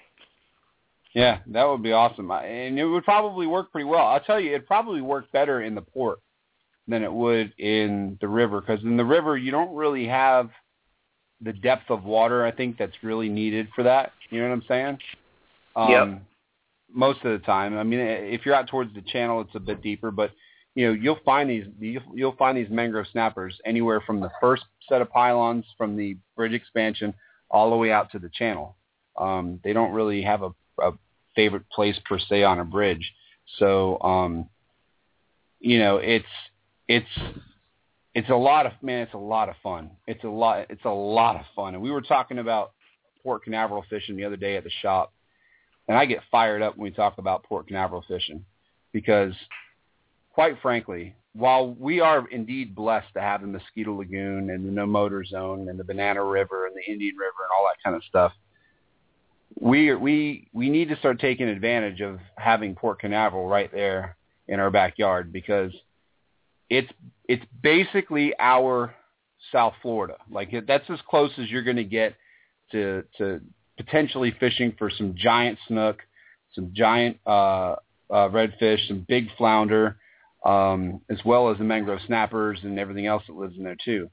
[1.13, 4.05] Yeah, that would be awesome, I- and it would probably work pretty well.
[4.05, 6.19] I'll tell you, it'd probably worked better in the port
[6.87, 10.49] than it would in the river, because in the river you don't really have
[11.41, 12.45] the depth of water.
[12.45, 14.11] I think that's really needed for that.
[14.29, 14.99] You know what I'm saying?
[15.75, 16.21] Um, Yep.
[16.89, 19.81] Most of the time, I mean, if you're out towards the channel, it's a bit
[19.81, 20.31] deeper, but
[20.73, 24.63] you know, you'll find these you'll, you'll find these mangrove snappers anywhere from the first
[24.87, 27.13] set of pylons from the bridge expansion
[27.49, 28.75] all the way out to the channel.
[29.17, 30.91] Um, they don't really have a, a
[31.35, 33.13] favorite place per se on a bridge.
[33.57, 34.49] So, um,
[35.59, 36.25] you know, it's
[36.87, 37.07] it's
[38.13, 39.91] it's a lot of man, it's a lot of fun.
[40.07, 41.73] It's a lot it's a lot of fun.
[41.73, 42.73] And we were talking about
[43.23, 45.13] Port Canaveral fishing the other day at the shop,
[45.87, 48.45] and I get fired up when we talk about Port Canaveral fishing
[48.91, 49.33] because,
[50.33, 54.87] quite frankly, while we are indeed blessed to have the Mosquito Lagoon and the No
[54.87, 58.03] Motor Zone and the Banana River and the Indian River and all that kind of
[58.05, 58.31] stuff,
[59.59, 64.59] we we we need to start taking advantage of having Port Canaveral right there in
[64.59, 65.71] our backyard because
[66.71, 66.91] it's
[67.27, 68.95] it's basically our
[69.51, 70.17] South Florida.
[70.31, 72.15] Like that's as close as you're going to get
[72.71, 73.41] to to
[73.77, 75.99] potentially fishing for some giant snook,
[76.53, 77.75] some giant uh,
[78.09, 79.97] uh, redfish, some big flounder,
[80.45, 84.09] um, as well as the mangrove snappers and everything else that lives in there too.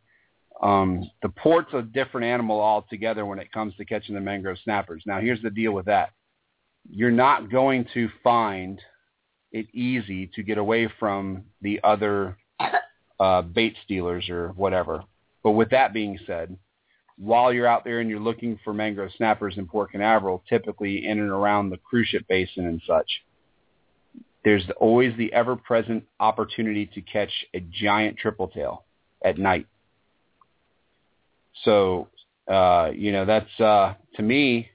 [0.63, 5.03] Um, the port's a different animal altogether when it comes to catching the mangrove snappers.
[5.07, 6.11] Now, here's the deal with that.
[6.89, 8.81] You're not going to find
[9.53, 12.37] it easy to get away from the other
[13.21, 15.05] uh, bait stealers or whatever.
[15.43, 16.57] But with that being said,
[17.17, 21.21] while you're out there and you're looking for mangrove snappers in Port Canaveral, typically in
[21.21, 23.09] and around the cruise ship basin and such,
[24.45, 28.85] there's always the ever-present opportunity to catch a giant triple tail
[29.25, 29.67] at night.
[31.65, 32.09] So,
[32.51, 34.69] uh, you know, that's, uh, to me,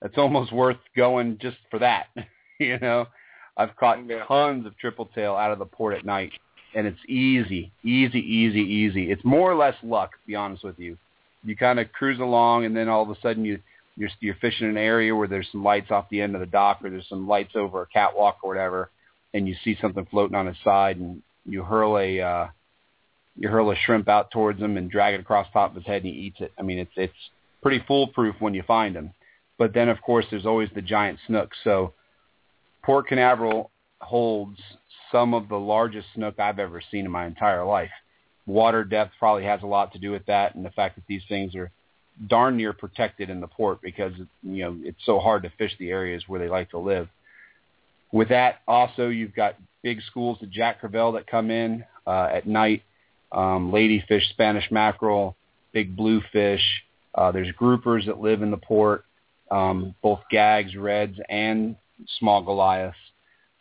[0.00, 2.06] that's almost worth going just for that.
[2.60, 3.06] you know,
[3.56, 4.24] I've caught Yeah.
[4.26, 6.32] tons of triple tail out of the port at night
[6.74, 9.10] and it's easy, easy, easy, easy.
[9.10, 10.96] It's more or less luck, to be honest with you.
[11.44, 13.58] You kind of cruise along and then all of a sudden you,
[13.96, 16.80] you're, you're fishing an area where there's some lights off the end of the dock
[16.82, 18.90] or there's some lights over a catwalk or whatever
[19.34, 22.46] and you see something floating on its side and you hurl a, uh,
[23.36, 26.04] you hurl a shrimp out towards him and drag it across top of his head
[26.04, 26.52] and he eats it.
[26.58, 27.12] I mean, it's it's
[27.62, 29.12] pretty foolproof when you find him.
[29.58, 31.50] But then, of course, there's always the giant snook.
[31.64, 31.94] So
[32.82, 34.58] Port Canaveral holds
[35.10, 37.90] some of the largest snook I've ever seen in my entire life.
[38.46, 41.22] Water depth probably has a lot to do with that, and the fact that these
[41.28, 41.70] things are
[42.28, 45.90] darn near protected in the port because you know it's so hard to fish the
[45.90, 47.08] areas where they like to live.
[48.12, 52.46] With that, also you've got big schools of Jack Crevalle that come in uh, at
[52.46, 52.82] night
[53.32, 55.36] um, ladyfish, Spanish mackerel,
[55.72, 56.62] big bluefish.
[57.14, 59.04] Uh, there's groupers that live in the port,
[59.50, 61.76] um, both gags, reds, and
[62.18, 62.96] small goliaths.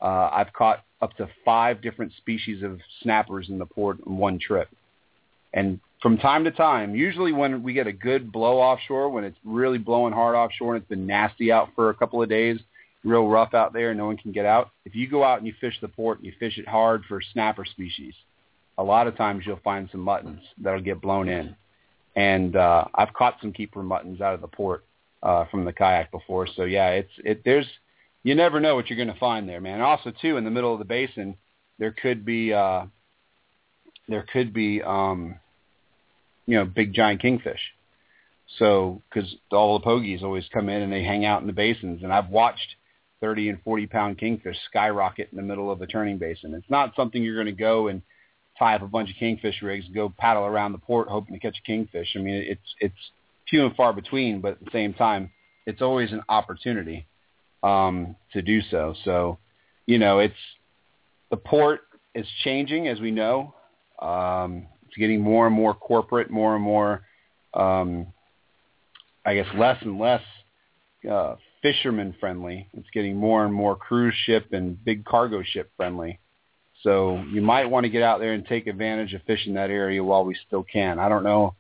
[0.02, 4.40] Uh, I've caught up to five different species of snappers in the port in one
[4.40, 4.70] trip.
[5.54, 9.38] And from time to time, usually when we get a good blow offshore, when it's
[9.44, 12.60] really blowing hard offshore and it's been nasty out for a couple of days,
[13.04, 14.72] real rough out there, no one can get out.
[14.86, 17.22] If you go out and you fish the port and you fish it hard for
[17.34, 18.14] snapper species,
[18.78, 21.56] a lot of times you'll find some muttons that'll get blown in.
[22.16, 24.86] And uh, I've caught some keeper muttons out of the port
[25.24, 26.48] uh, from the kayak before.
[26.56, 27.44] So yeah, it's it.
[27.46, 27.68] There's
[28.24, 29.82] you never know what you're going to find there, man.
[29.82, 31.36] Also, too, in the middle of the basin,
[31.80, 32.86] there could be uh,
[34.08, 35.36] there could be um,
[36.46, 37.60] you know big giant kingfish.
[38.58, 42.04] So because all the pogies always come in and they hang out in the basins,
[42.04, 42.76] and I've watched
[43.22, 46.54] 30 and 40 pound kingfish skyrocket in the middle of a turning basin.
[46.54, 48.02] It's not something you're going to go and
[48.60, 51.40] tie up a bunch of kingfish rigs and go paddle around the port hoping to
[51.40, 52.16] catch a kingfish.
[52.16, 53.12] I mean, it's it's
[53.50, 55.32] few and far between, but at the same time,
[55.66, 57.08] it's always an opportunity
[57.64, 58.96] um, to do so.
[59.06, 59.38] So,
[59.86, 60.34] you know, it's
[61.30, 61.82] the port
[62.14, 63.54] is changing as we know.
[64.02, 67.02] Um, it's getting more and more corporate, more and more,
[67.54, 68.08] um,
[69.26, 70.22] I guess, less and less
[71.10, 72.68] uh, fisherman friendly.
[72.74, 76.20] It's getting more and more cruise ship and big cargo ship friendly.
[76.84, 80.04] So you might want to get out there and take advantage of fishing that area
[80.04, 81.00] while we still can.
[81.00, 81.56] I don't know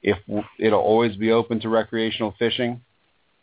[0.00, 0.18] if
[0.60, 2.82] it'll always be open to recreational fishing,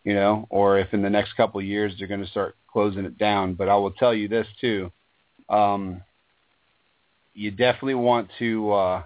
[0.06, 3.04] you know, or if in the next couple of years they're going to start closing
[3.04, 3.56] it down.
[3.56, 4.90] But I will tell you this too.
[5.50, 6.02] Um,
[7.34, 9.04] you definitely want to, uh,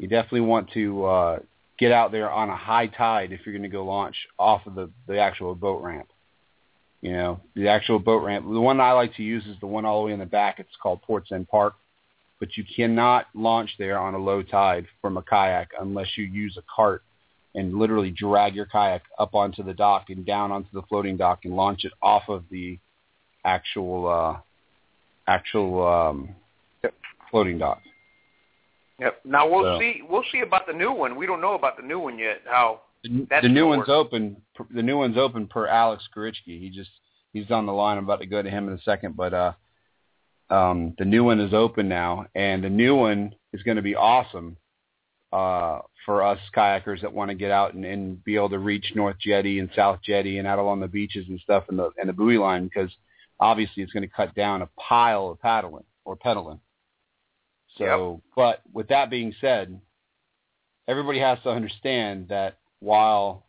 [0.00, 1.38] you definitely want to, uh,
[1.80, 4.74] get out there on a high tide if you're going to go launch off of
[4.74, 6.08] the, the actual boat ramp.
[7.00, 8.44] You know, the actual boat ramp.
[8.44, 10.60] The one I like to use is the one all the way in the back.
[10.60, 11.74] It's called Ports End Park.
[12.38, 16.56] But you cannot launch there on a low tide from a kayak unless you use
[16.58, 17.02] a cart
[17.54, 21.40] and literally drag your kayak up onto the dock and down onto the floating dock
[21.44, 22.78] and launch it off of the
[23.44, 24.38] actual uh,
[25.26, 26.28] actual um,
[27.30, 27.80] floating dock.
[29.00, 29.20] Yep.
[29.24, 30.02] Now we'll So- see.
[30.08, 31.16] We'll see about the new one.
[31.16, 32.42] We don't know about the new one yet.
[32.46, 32.82] How?
[33.02, 33.88] The, That's the new one's work.
[33.88, 34.36] open.
[34.70, 36.60] The new one's open per Alex Gorichky.
[36.60, 36.90] He just
[37.32, 37.96] he's on the line.
[37.96, 39.52] I'm about to go to him in a second, but uh,
[40.50, 43.94] um, the new one is open now, and the new one is going to be
[43.94, 44.56] awesome
[45.32, 48.92] uh, for us kayakers that want to get out and, and be able to reach
[48.94, 52.08] North Jetty and South Jetty and out along the beaches and stuff and the and
[52.08, 52.90] the buoy line because
[53.38, 56.60] obviously it's going to cut down a pile of paddling or pedaling.
[57.80, 59.80] So, but with that being said,
[60.86, 63.46] everybody has to understand that while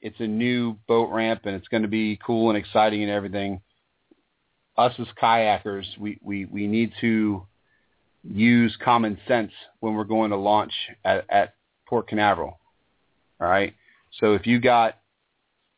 [0.00, 3.60] it's a new boat ramp and it's going to be cool and exciting and everything,
[4.76, 7.46] us as kayakers, we, we, we need to
[8.24, 10.72] use common sense when we're going to launch
[11.04, 11.54] at, at
[11.86, 12.58] Port Canaveral.
[13.40, 13.74] All right.
[14.20, 14.98] So if you got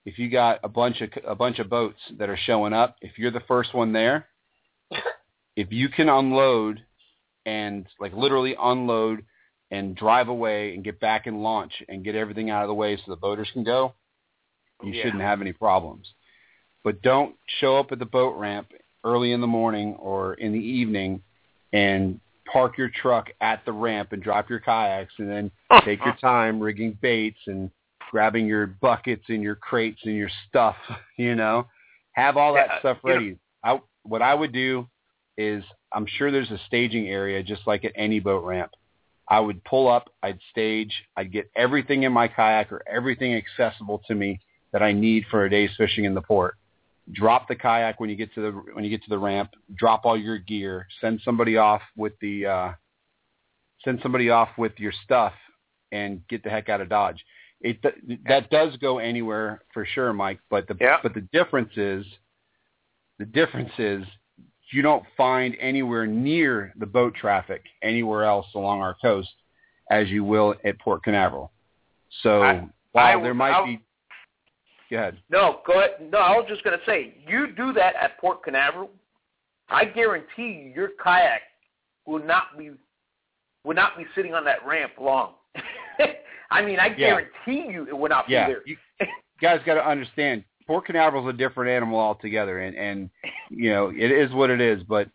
[0.05, 3.19] if you got a bunch of a bunch of boats that are showing up, if
[3.19, 4.27] you're the first one there,
[5.57, 6.83] if you can unload
[7.47, 9.25] and like literally unload
[9.71, 12.97] and drive away and get back and launch and get everything out of the way
[12.97, 13.95] so the boaters can go,
[14.83, 15.03] you Yeah.
[15.05, 16.13] shouldn't have any problems.
[16.83, 18.73] But don't show up at the boat ramp
[19.05, 21.23] early in the morning or in the evening
[21.73, 25.81] and park your truck at the ramp and drop your kayaks and then oh.
[25.85, 27.71] take your time rigging baits and
[28.11, 30.77] grabbing your buckets and your crates and your stuff,
[31.17, 31.67] you know.
[32.13, 33.39] Have all that Yeah, uh, stuff you know- ready.
[33.65, 34.87] I what I would do
[35.39, 38.73] is I'm sure there's a staging area just like at any boat ramp.
[39.29, 44.03] I would pull up, I'd stage, I'd get everything in my kayak or everything accessible
[44.09, 44.41] to me
[44.73, 46.57] that I need for a day's fishing in the port.
[47.13, 50.05] Drop the kayak when you get to the when you get to the ramp, drop
[50.05, 52.73] all your gear, send somebody off with the uh
[53.85, 55.35] send somebody off with your stuff
[55.93, 57.23] and get the heck out of Dodge.
[57.61, 57.79] It
[58.27, 60.99] that does go anywhere for sure, Mike, but the Yeah.
[61.03, 62.05] but the difference is
[63.19, 64.05] the difference is
[64.75, 69.31] you don't find anywhere near the boat traffic anywhere else along our coast
[69.91, 71.53] as you will at Port Canaveral.
[72.23, 73.81] So I- while I- there might I'll- be
[74.91, 75.19] go ahead.
[75.31, 76.11] No, go ahead.
[76.13, 78.91] No, I was just going to say, you do that at Port Canaveral,
[79.69, 81.43] I guarantee you, your kayak
[82.07, 82.71] will not be
[83.65, 85.35] will not be sitting on that ramp long.
[86.51, 86.95] I mean, I Yeah.
[86.97, 88.63] guarantee you it will not Yeah, be there.
[88.67, 88.77] you
[89.41, 93.11] guys got to understand Port Canaveral's a different animal altogether, and and
[93.51, 94.83] you know it is what it is.
[94.83, 95.09] But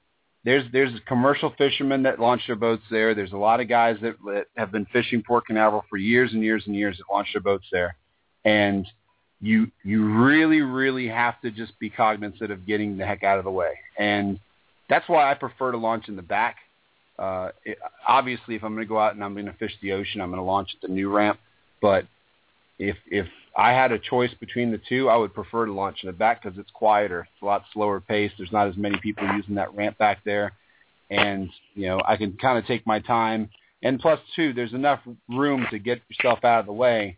[0.44, 3.13] there's there's commercial fishermen that launch their boats there.
[3.13, 6.44] There's a lot of guys that, that have been fishing Port Canaveral for years and
[6.44, 7.96] years and years that launch their boats there,
[8.46, 8.88] and
[9.42, 13.46] you you really really have to just be cognizant of getting the heck out of
[13.46, 14.39] the way, and
[14.89, 16.58] that's why I prefer to launch in the back.
[17.18, 19.92] Uh, it, obviously, if I'm going to go out and I'm going to fish the
[19.92, 21.38] ocean, I'm going to launch at the new ramp.
[21.82, 22.06] But
[22.80, 23.28] if if
[23.60, 26.41] I had a choice between the two, I would prefer to launch in the back
[26.41, 27.28] because it's quieter.
[27.34, 28.32] It's a lot slower pace.
[28.38, 30.54] There's not as many people using that ramp back there,
[31.10, 33.50] and you know I can kind of take my time.
[33.84, 37.17] And plus, too, there's enough room to get yourself out of the way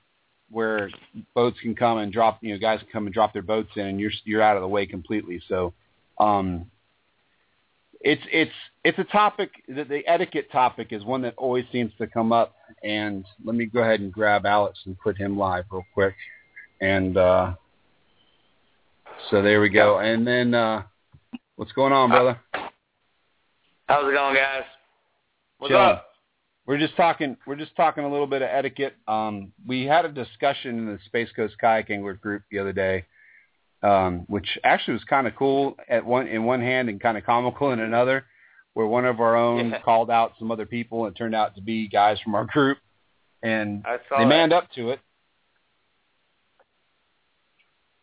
[0.49, 0.89] where
[1.35, 2.39] boats can come and drop.
[2.41, 4.61] You know, guys can come and drop their boats in, and you're you're out of
[4.61, 5.41] the way completely.
[5.47, 5.73] So.
[6.19, 6.65] um
[8.03, 8.51] it's it's
[8.83, 12.55] it's a topic the, the etiquette topic is one that always seems to come up
[12.83, 16.15] and let me go ahead and grab Alex and put him live real quick
[16.81, 17.53] and uh
[19.29, 20.81] so there we go and then uh
[21.55, 22.39] what's going on brother
[23.87, 24.63] How's it going, guys?
[25.57, 25.85] What's Chilling.
[25.85, 26.11] up?
[26.65, 30.09] we're just talking we're just talking a little bit of etiquette um we had a
[30.09, 33.03] discussion in the space coast kayak angler group the other day
[33.83, 37.23] um which actually was kind of cool at one in one hand and kind of
[37.25, 38.25] comical in another
[38.73, 39.81] where one of our own Yeah.
[39.81, 42.77] called out some other people and it turned out to be guys from our group
[43.43, 44.29] and I saw they that.
[44.29, 44.99] manned up to it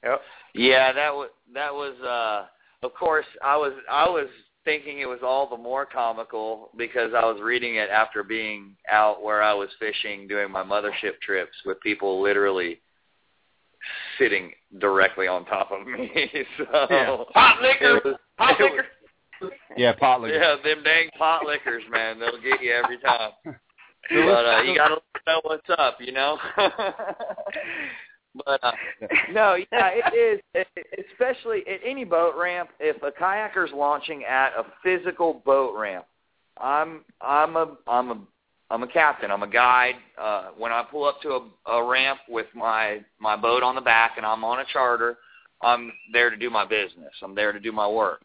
[0.05, 0.21] Yep.
[0.55, 1.95] Yeah, that was that was.
[2.01, 2.47] uh
[2.87, 4.29] Of course, I was I was
[4.65, 9.23] thinking it was all the more comical because I was reading it after being out
[9.23, 12.81] where I was fishing, doing my mothership trips with people literally
[14.19, 16.11] sitting directly on top of me.
[16.59, 17.17] so Yeah.
[17.35, 17.97] Hot liquor.
[17.99, 18.87] it was- Hot it liquor.
[19.77, 22.19] yeah potluck Yeah, them dang pot liquors, man.
[22.19, 23.33] They'll get you every time.
[24.11, 26.39] But uh, you gotta know what's up, you know.
[26.57, 26.73] but
[28.63, 28.73] uh,
[29.33, 30.41] no, yeah, it is.
[30.55, 30.69] It,
[31.11, 36.07] especially at any boat ramp, if a kayaker's launching at a physical boat ramp,
[36.59, 38.19] I'm I'm a I'm a
[38.71, 39.31] I'm a captain.
[39.31, 39.95] I'm a guide.
[40.21, 41.31] Uh, when I pull up to
[41.67, 45.19] a, a ramp with my my boat on the back and I'm on a charter,
[45.63, 47.13] I'm there to do my business.
[47.23, 48.23] I'm there to do my work.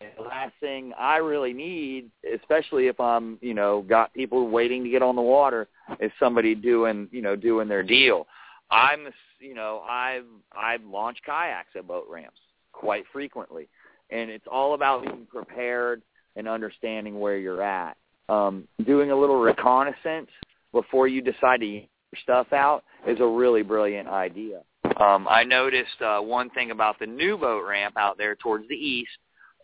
[0.00, 4.84] And the last thing I really need, especially if I'm, you know, got people waiting
[4.84, 5.68] to get on the water,
[6.00, 8.26] is somebody doing, you know, doing their deal.
[8.70, 9.08] I'm,
[9.40, 10.24] you know, I've
[10.56, 12.40] I've launched kayaks at boat ramps
[12.72, 13.68] quite frequently,
[14.10, 16.02] and it's all about being prepared
[16.34, 17.96] and understanding where you're at.
[18.28, 20.28] Um, doing a little reconnaissance
[20.72, 21.82] before you decide to
[22.22, 24.62] stuff out is a really brilliant idea.
[25.00, 28.74] Um, I noticed uh, one thing about the new boat ramp out there towards the
[28.74, 29.10] east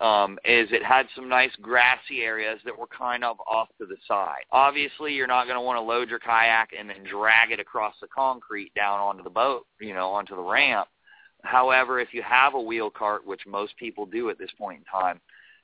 [0.00, 3.96] um, is it had some nice grassy areas that were kind of off to the
[4.08, 4.42] side.
[4.50, 7.94] Obviously, you're not going to want to load your kayak and then drag it across
[8.00, 10.88] the concrete down onto the boat, you know, onto the ramp.
[11.44, 14.84] However, if you have a wheel cart, which most people do at this point in
[14.84, 15.20] time,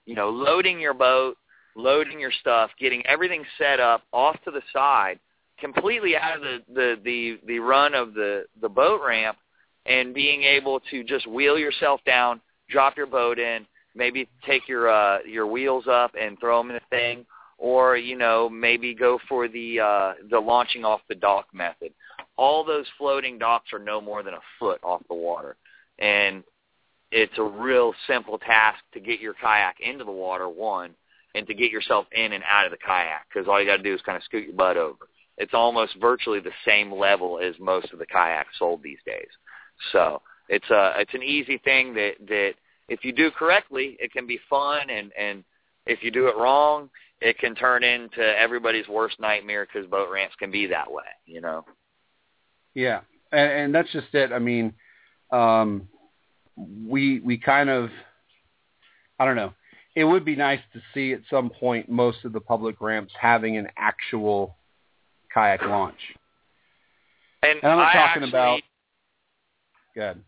[0.06, 1.36] you know, loading your boat,
[1.74, 5.18] loading your stuff, getting everything set up off to the side,
[5.58, 9.38] completely out of the the the, the run of the the boat ramp,
[9.86, 14.88] and being able to just wheel yourself down, drop your boat in, maybe take your
[14.88, 17.26] uh, your wheels up and throw them in the thing,
[17.58, 21.92] or you know maybe go for the uh, the launching off the dock method.
[22.36, 25.56] All those floating docks are no more than a foot off the water,
[25.98, 26.44] and
[27.10, 30.94] it's a real simple task to get your kayak into the water one,
[31.34, 33.82] and to get yourself in and out of the kayak because all you got to
[33.82, 35.08] do is kind of scoot your butt over.
[35.36, 39.28] It's almost virtually the same level as most of the kayaks sold these days.
[39.92, 42.54] So it's a it's an easy thing that that
[42.88, 45.44] if you do correctly, it can be fun, and and
[45.86, 50.34] if you do it wrong, it can turn into everybody's worst nightmare because boat ramps
[50.38, 51.64] can be that way, you know.
[52.74, 53.00] Yeah,
[53.32, 54.32] and, and that's just it.
[54.32, 54.72] I mean,
[55.30, 55.88] um,
[56.56, 57.90] we we kind of,
[59.18, 59.52] I don't know.
[59.98, 63.56] It would be nice to see at some point most of the public ramps having
[63.56, 64.56] an actual
[65.34, 65.98] kayak launch.
[67.42, 68.60] And, And I'm not I talking actually, about.
[69.96, 70.24] Good.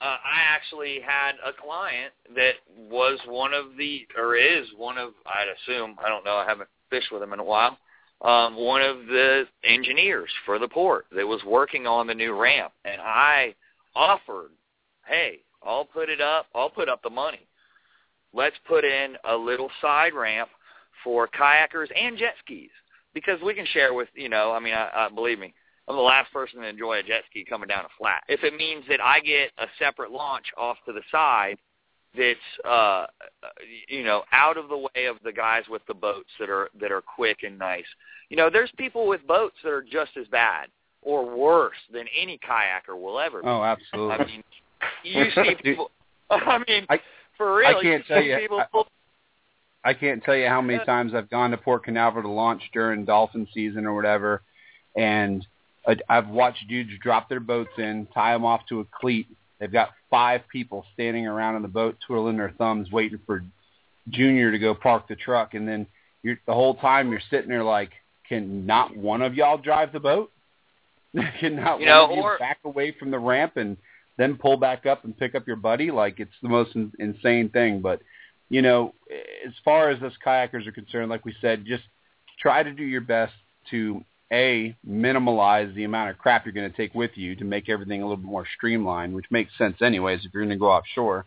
[0.00, 5.10] uh, I actually had a client that was one of the, or is one of,
[5.26, 7.76] I'd assume, I don't know, I haven't fished with him in a while,
[8.22, 12.72] um, one of the engineers for the port that was working on the new ramp.
[12.86, 13.54] And I
[13.94, 14.50] offered,
[15.06, 17.45] hey, I'll put it up, I'll put up the money.
[18.32, 20.50] Let's put in a little side ramp
[21.02, 22.70] for kayakers and jet skis
[23.14, 25.54] because we can share with, you know, I mean, I, I believe me,
[25.88, 28.22] I'm the last person to enjoy a jet ski coming down a flat.
[28.28, 31.58] If it means that I get a separate launch off to the side
[32.16, 33.04] that's uh
[33.88, 36.90] you know out of the way of the guys with the boats that are that
[36.90, 37.84] are quick and nice.
[38.30, 40.68] You know, there's people with boats that are just as bad
[41.02, 43.48] or worse than any kayaker will ever be.
[43.48, 44.14] Oh, absolutely.
[44.14, 44.44] I mean,
[45.04, 45.90] you see people
[46.30, 47.00] I mean, I-
[47.36, 48.82] for real, I can't tell you- I-
[49.84, 53.04] I can't tell you how many times I've gone to Port Canaveral to launch during
[53.04, 54.42] dolphin season or whatever,
[54.96, 55.46] and
[56.08, 59.28] I've watched dudes drop their boats in, tie them off to a cleat.
[59.60, 63.44] They've got five people standing around in the boat, twiddling their thumbs, waiting for
[64.08, 65.86] Junior to go park the truck, and then
[66.22, 67.90] you're the whole time you're sitting there like,
[68.28, 70.32] can not one of y'all drive the boat?
[71.38, 73.76] can not You one know, of you or- back away from the ramp and
[74.16, 75.90] then pull back up and pick up your buddy?
[75.90, 78.00] Like it's the most in- insane thing, but
[78.48, 78.94] you know,
[79.46, 81.82] as far as us kayakers are concerned, like we said, just
[82.38, 83.32] try to do your best
[83.70, 87.68] to a minimalize the amount of crap you're going to take with you to make
[87.68, 90.70] everything a little bit more streamlined, which makes sense anyways if you're going to go
[90.70, 91.26] offshore.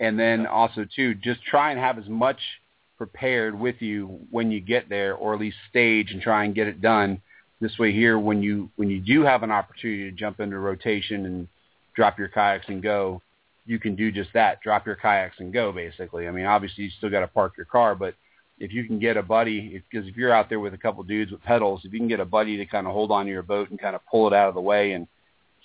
[0.00, 2.38] And then also too, just try and have as much
[2.96, 6.66] prepared with you when you get there, or at least stage and try and get
[6.66, 7.20] it done.
[7.60, 11.26] This way, here when you when you do have an opportunity to jump into rotation
[11.26, 11.48] and
[11.98, 13.20] drop your kayaks and go,
[13.66, 14.62] you can do just that.
[14.62, 16.28] Drop your kayaks and go, basically.
[16.28, 18.14] I mean, obviously you still got to park your car, but
[18.60, 21.32] if you can get a buddy, because if you're out there with a couple dudes
[21.32, 23.42] with pedals, if you can get a buddy to kind of hold on to your
[23.42, 25.08] boat and kind of pull it out of the way and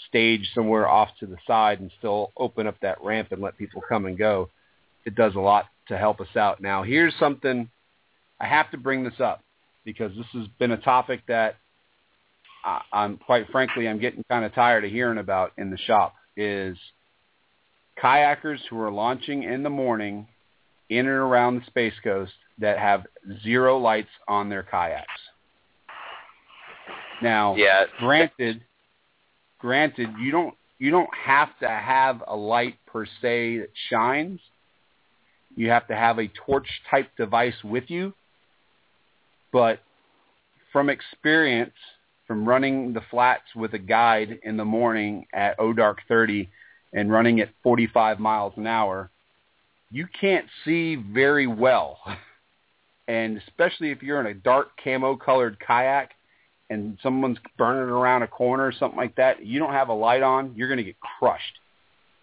[0.09, 3.83] stage somewhere off to the side and still open up that ramp and let people
[3.87, 4.49] come and go,
[5.05, 6.61] it does a lot to help us out.
[6.61, 7.69] Now, here's something
[8.39, 9.41] I have to bring this up
[9.85, 11.57] because this has been a topic that
[12.65, 16.15] I, I'm quite frankly I'm getting kind of tired of hearing about in the shop
[16.35, 16.77] is
[18.01, 20.27] kayakers who are launching in the morning
[20.89, 23.05] in and around the Space Coast that have
[23.41, 25.07] zero lights on their kayaks.
[27.21, 27.85] Now, Yeah.
[27.99, 28.63] granted,
[29.59, 34.41] granted, you don't you don't have to have a light per se that shines.
[35.55, 38.13] You have to have a torch type device with you.
[39.53, 39.79] But
[40.73, 41.75] from experience,
[42.27, 46.49] from running the flats with a guide in the morning at O Dark 30
[46.93, 49.09] and running at 45 miles an hour,
[49.91, 51.99] you can't see very well.
[53.07, 56.11] And especially if you're in a dark camo colored kayak
[56.69, 60.23] and someone's burning around a corner or something like that, you don't have a light
[60.23, 61.59] on, you're going to get crushed.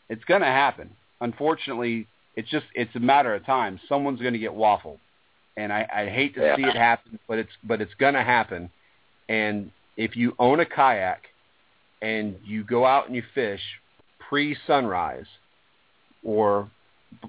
[0.09, 0.91] It's going to happen.
[1.21, 3.79] Unfortunately, it's just it's a matter of time.
[3.91, 4.99] Someone's going to get waffled.
[5.57, 6.57] And I, I hate to Yeah.
[6.57, 8.71] see it happen, but it's but it's going to happen.
[9.29, 9.71] And
[10.01, 11.25] if you own a kayak
[12.01, 13.61] and you go out and you fish
[14.19, 15.27] pre-sunrise
[16.25, 16.71] or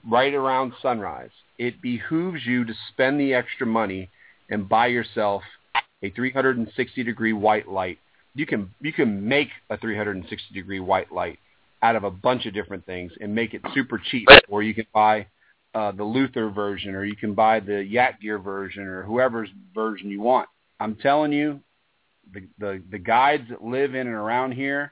[0.10, 4.10] right around sunrise, it behooves you to spend the extra money
[4.50, 5.44] and buy yourself
[6.02, 7.98] a 360 degree white light.
[8.36, 11.40] You can you can make a 360 degree white light
[11.82, 14.30] out of a bunch of different things and make it super cheap.
[14.48, 15.28] Or you can buy
[15.76, 20.10] uh, the Luther version, or you can buy the Yak Gear version, or whoever's version
[20.10, 20.48] you want.
[20.80, 21.60] I'm telling you,
[22.34, 24.92] the the, the guides that live in and around here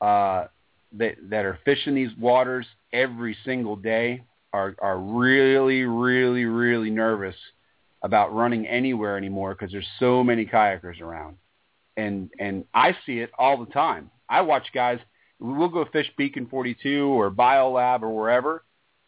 [0.00, 0.46] uh,
[0.92, 7.36] that that are fishing these waters every single day are are really really really nervous
[8.02, 11.36] about running anywhere anymore because there's so many kayakers around
[11.96, 14.98] and and I see it all the time I watch guys
[15.38, 18.62] we'll go fish Beacon 42 or Biolab or wherever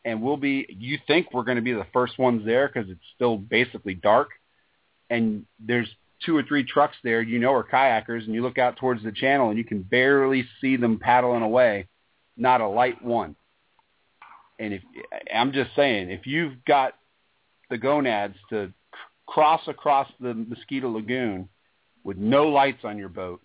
[0.09, 0.67] and we'll be.
[0.69, 4.31] You think we're going to be the first ones there because it's still basically dark,
[5.11, 5.89] and there's
[6.25, 9.13] two or three trucks there you know are kayakers, and you look out towards the
[9.13, 11.87] channel and you can barely see them paddling away,
[12.37, 13.37] not a light one.
[14.59, 14.83] And if
[15.33, 16.95] I'm just saying, if you've got
[17.71, 18.73] the gonads to
[19.27, 21.49] cross across the Mosquito Lagoon
[22.03, 23.41] with no lights on your boat,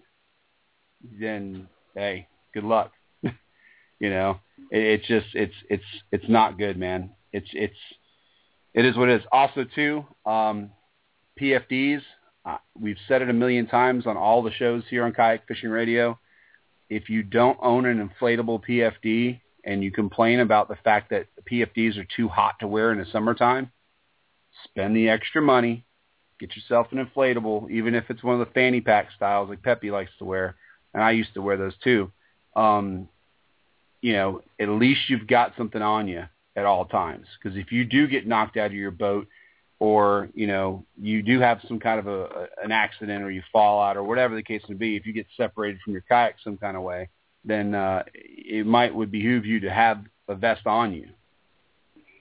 [1.19, 2.91] then hey, good luck.
[3.23, 4.39] you know,
[4.71, 7.11] it, it's just it's it's it's not good, man.
[7.31, 7.77] It's it's
[8.73, 9.27] it is what it is.
[9.31, 10.71] Also, too, um,
[11.39, 12.01] PFDs.
[12.45, 15.69] Uh, we've said it a million times on all the shows here on Kayak Fishing
[15.69, 16.19] Radio.
[16.89, 21.97] If you don't own an inflatable PFD and you complain about the fact that PFDs
[21.97, 23.71] are too hot to wear in the summertime,
[24.65, 25.85] spend the extra money,
[26.39, 29.91] get yourself an inflatable, even if it's one of the fanny pack styles like Pepe
[29.91, 30.55] likes to wear,
[30.93, 32.11] and I used to wear those too.
[32.55, 33.07] Um,
[34.01, 36.25] you know, at least you've got something on you
[36.55, 37.25] at all times.
[37.41, 39.27] Because if you do get knocked out of your boat,
[39.83, 43.43] or you know, you do have some kind of a, a an accident, or you
[43.51, 46.35] fall out, or whatever the case may be, if you get separated from your kayak
[46.41, 47.09] some kind of way,
[47.43, 51.09] then uh, it might would behoove you to have a vest on you.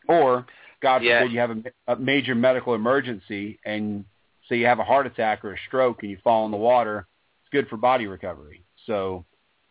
[0.08, 0.44] Or,
[0.80, 1.20] God Yeah.
[1.20, 4.04] forbid, you have a, a major medical emergency, and
[4.48, 7.06] say you have a heart attack or a stroke, and you fall in the water.
[7.42, 8.64] It's good for body recovery.
[8.86, 9.24] So,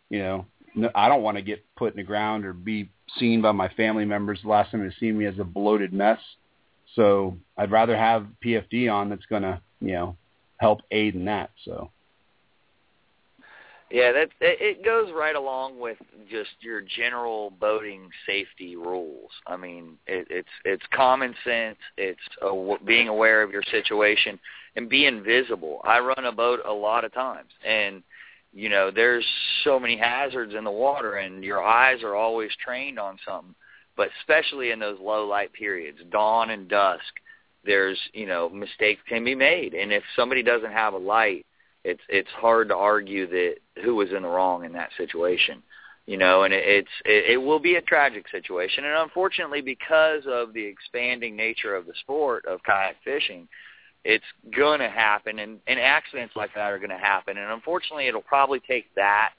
[0.09, 2.89] you know, no, I don't want to get put in the ground or be
[3.19, 6.19] seen by my family members the last time they see me as a bloated mess.
[6.95, 10.17] So I'd rather have PFD on that's going to, you know,
[10.57, 11.51] help aid in that.
[11.65, 11.89] So
[13.89, 15.97] Yeah, that it goes right along with
[16.29, 19.31] just your general boating safety rules.
[19.47, 21.77] I mean, it, it's it's common sense.
[21.97, 24.39] It's a, being aware of your situation
[24.75, 25.81] and being visible.
[25.83, 28.01] I run a boat a lot of times, and
[28.53, 29.25] you know, there's
[29.63, 33.55] so many hazards in the water, and your eyes are always trained on something.
[34.01, 37.13] But especially in those low light periods, dawn and dusk,
[37.63, 41.45] there's you know mistakes can be made, and if somebody doesn't have a light
[41.83, 45.61] it's it's hard to argue that who was in the wrong in that situation
[46.05, 48.85] you know and it, it's it, it will be a tragic situation.
[48.85, 53.47] And unfortunately because of the expanding nature of the sport of kayak fishing
[54.03, 54.25] it's
[54.55, 55.39] going to happen.
[55.39, 57.37] And and accidents like that are going to happen.
[57.37, 59.33] And unfortunately it'll probably take that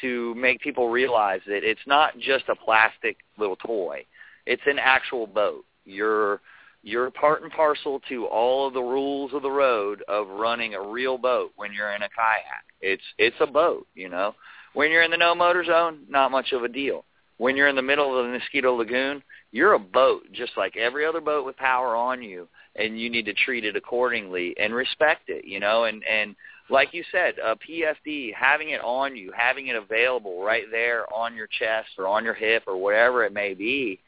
[0.00, 4.04] to make people realize that it's not just a plastic little toy
[4.46, 6.40] it's an actual boat you're
[6.82, 10.80] you're part and parcel to all of the rules of the road of running a
[10.80, 12.64] real boat when you're in a kayak.
[12.80, 14.34] It's it's a boat, you know.
[14.74, 17.04] When you're in the no motor zone, not much of a deal.
[17.38, 19.22] When you're in the middle of the Mosquito Lagoon,
[19.52, 23.26] you're a boat just like every other boat with power on you and you need
[23.26, 26.36] to treat it accordingly and respect it, you know, and and
[26.70, 31.34] like you said, a PFD, having it on you, having it available right there on
[31.34, 34.00] your chest or on your hip or whatever it may be,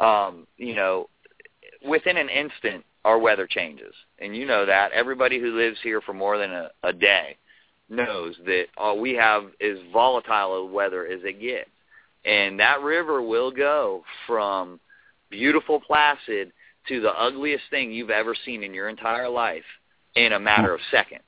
[0.00, 1.08] um, you know,
[1.86, 3.94] within an instant our weather changes.
[4.18, 4.92] And you know that.
[4.92, 7.36] Everybody who lives here for more than a, a day
[7.88, 11.70] knows that all we have is volatile of weather as it gets.
[12.24, 14.80] And that river will go from
[15.30, 16.52] beautiful placid
[16.88, 19.62] to the ugliest thing you've ever seen in your entire life
[20.16, 21.22] in a matter of seconds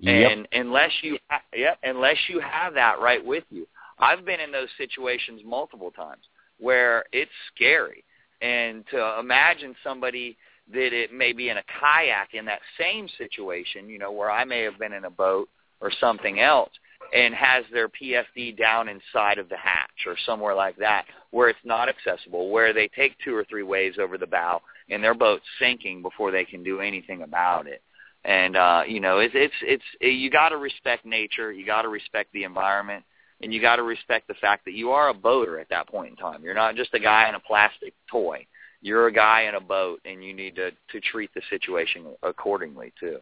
[0.00, 0.32] Yep.
[0.32, 3.66] and unless you ha- yep unless you have that right with you
[3.98, 6.24] i've been in those situations multiple times
[6.58, 8.04] where it's scary
[8.42, 10.36] and to imagine somebody
[10.72, 14.44] that it may be in a kayak in that same situation, you know, where I
[14.44, 15.48] may have been in a boat
[15.80, 16.70] or something else
[17.12, 21.58] and has their PFD down inside of the hatch or somewhere like that where it's
[21.64, 25.44] not accessible, where they take two or three waves over the bow and their boat's
[25.58, 27.82] sinking before they can do anything about it.
[28.24, 31.88] And uh, you know, it's it's it's you got to respect nature, you got to
[31.88, 33.04] respect the environment,
[33.42, 36.10] and you got to respect the fact that you are a boater at that point
[36.10, 36.44] in time.
[36.44, 38.46] You're not just a guy in a plastic toy.
[38.82, 42.92] You're a guy in a boat, and you need to to treat the situation accordingly
[43.00, 43.18] too.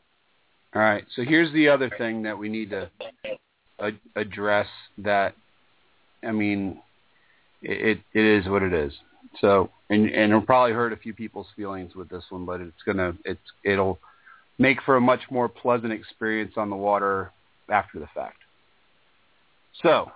[0.75, 1.05] All right.
[1.15, 2.91] So here's the other thing that we need to
[4.17, 4.67] address.
[4.99, 5.35] That
[6.25, 6.81] I mean,
[7.63, 8.93] it it is what it is.
[9.41, 12.83] So and and it'll probably hurt a few people's feelings with this one, but it's
[12.85, 13.99] gonna it's it'll
[14.59, 17.33] make for a much more pleasant experience on the water
[17.71, 18.39] after the fact.
[19.83, 20.11] So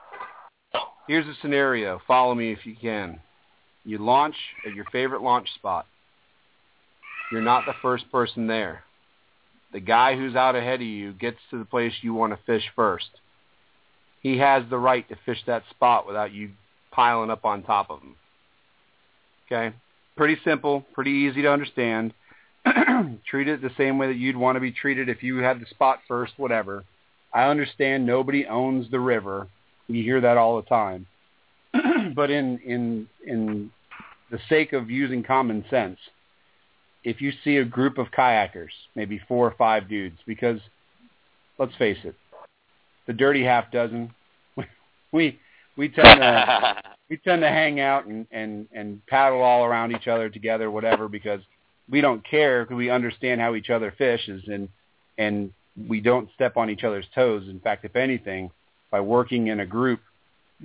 [1.06, 2.00] here's a scenario.
[2.06, 3.20] Follow me if you can.
[3.84, 4.36] You launch
[4.66, 5.86] at your favorite launch spot.
[7.30, 8.84] You're not the first person there
[9.72, 12.64] the guy who's out ahead of you gets to the place you want to fish
[12.76, 13.08] first.
[14.22, 16.50] He has the right to fish that spot without you
[16.92, 18.14] piling up on top of him.
[19.46, 19.74] Okay?
[20.16, 22.12] Pretty simple, pretty easy to understand.
[23.26, 25.66] Treat it the same way that you'd want to be treated if you had the
[25.66, 26.84] spot first, whatever.
[27.32, 29.48] I understand nobody owns the river.
[29.88, 31.06] You hear that all the time.
[32.14, 33.70] but in in in
[34.30, 35.98] the sake of using common sense,
[37.04, 40.60] if you see a group of kayakers, maybe four or five dudes, because
[41.58, 42.14] let's face it,
[43.06, 44.12] the dirty half dozen,
[45.12, 45.38] we
[45.76, 50.08] we tend to we tend to hang out and and and paddle all around each
[50.08, 51.40] other together, whatever, because
[51.92, 54.68] we don't care because we understand how each other fishes and
[55.18, 55.52] and
[55.88, 57.44] we don't step on each other's toes.
[57.48, 58.50] In fact, if anything,
[58.90, 60.00] by working in a group,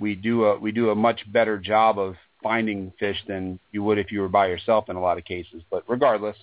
[0.00, 3.98] we do a we do a much better job of finding fish than you would
[3.98, 5.62] if you were by yourself in a lot of cases.
[5.70, 6.36] But regardless,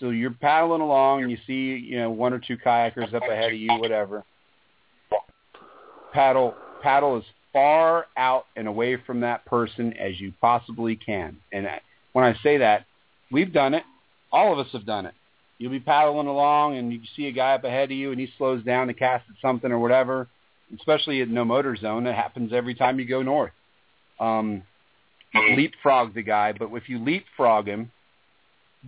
[0.00, 3.52] so you're paddling along and you see you know one or two kayakers up ahead
[3.52, 4.24] of you, whatever.
[6.14, 11.36] Paddle paddle as far out and away from that person as you possibly can.
[11.52, 11.68] And
[12.12, 12.86] when I say that,
[13.30, 13.82] we've done it.
[14.32, 15.14] All of us have done it.
[15.58, 18.28] You'll be paddling along and you see a guy up ahead of you and he
[18.38, 20.28] slows down to cast at something or whatever.
[20.74, 23.52] Especially at no motor zone, it happens every time you go north.
[24.20, 24.62] Um,
[25.34, 27.90] leapfrog the guy, but if you leapfrog him,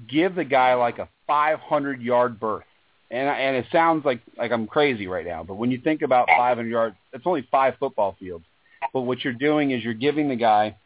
[0.08, 2.64] give the guy like a 500 yard berth.
[3.10, 6.28] And and it sounds like like I'm crazy right now, but when you think about
[6.28, 8.44] 500 yards, it's only five football fields.
[8.92, 10.76] But what you're doing is you're giving the guy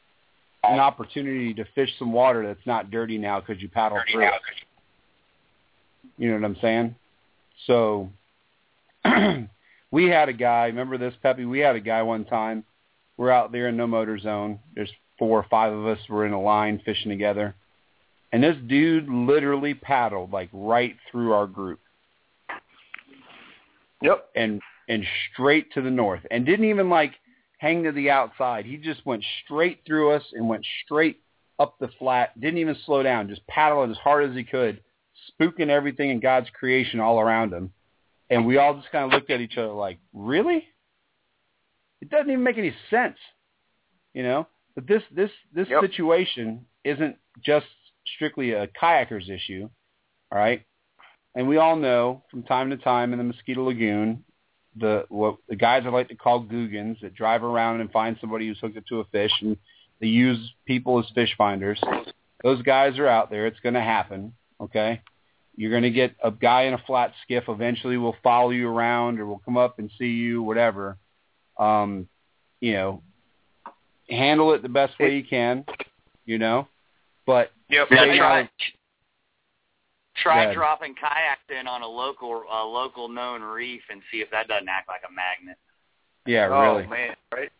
[0.72, 4.32] an opportunity to fish some water that's not dirty now because you paddle through it.
[6.18, 6.94] You know what I'm saying?
[7.66, 8.08] So
[9.90, 10.66] we had a guy.
[10.66, 11.44] Remember this, Peppy?
[11.44, 12.64] We had a guy one time.
[13.16, 14.58] We're out there in no motor zone.
[14.74, 15.98] There's four or five of us.
[16.08, 17.54] We're in a line fishing together,
[18.32, 21.80] and this dude literally paddled like right through our group.
[24.02, 24.28] Yep.
[24.34, 27.12] And and straight to the north, and didn't even like
[27.58, 28.66] hang to the outside.
[28.66, 31.20] He just went straight through us and went straight
[31.58, 32.38] up the flat.
[32.40, 33.28] Didn't even slow down.
[33.28, 34.80] Just paddling as hard as he could,
[35.40, 37.72] spooking everything in God's creation all around him.
[38.30, 40.64] And we all just kind of looked at each other like, really?
[42.00, 43.16] It doesn't even make any sense,
[44.12, 44.46] you know.
[44.74, 45.82] But this this this Yep.
[45.82, 47.66] situation isn't just
[48.16, 49.68] strictly a kayaker's issue,
[50.32, 50.64] all right?
[51.34, 54.24] And we all know from time to time in the Mosquito Lagoon,
[54.76, 58.46] the what the guys I like to call googans that drive around and find somebody
[58.46, 59.56] who's hooked up to a fish and
[60.00, 61.80] they use people as fish finders.
[62.42, 63.46] Those guys are out there.
[63.46, 64.34] It's going to happen.
[64.60, 65.00] Okay,
[65.56, 67.44] you're going to get a guy in a flat skiff.
[67.48, 70.98] Eventually, will follow you around or will come up and see you, whatever.
[71.58, 72.08] Um,
[72.60, 73.02] you know,
[74.08, 75.64] handle it the best way you can.
[76.26, 76.68] You know,
[77.26, 77.88] but Yep.
[77.88, 78.48] Say Yeah, you
[80.16, 80.54] try Yeah.
[80.54, 84.68] dropping kayaks in on a local a local known reef and see if that doesn't
[84.68, 85.58] act like a magnet.
[86.26, 86.86] yeah, oh really.
[86.86, 87.50] man, right?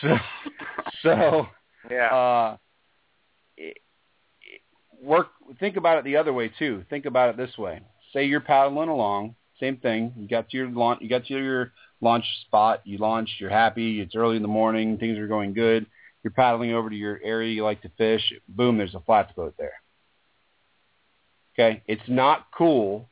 [0.00, 0.16] So,
[1.02, 1.48] so
[1.90, 2.06] Yeah.
[2.14, 2.56] uh,
[3.56, 3.78] it,
[4.42, 4.60] it,
[5.00, 5.28] work.
[5.58, 6.84] Think about it the other way too.
[6.90, 7.80] Think about it this way.
[8.12, 10.12] Say you're paddling along, same thing.
[10.16, 11.00] You got to your launch.
[11.02, 12.80] You got to your launch spot.
[12.84, 13.28] You launch.
[13.38, 14.00] You're happy.
[14.00, 14.96] It's early in the morning.
[14.98, 15.86] Things are going good.
[16.22, 18.22] You're paddling over to your area you like to fish.
[18.48, 18.76] Boom!
[18.78, 19.72] There's a flats boat there.
[21.60, 23.10] Okay, it's not cool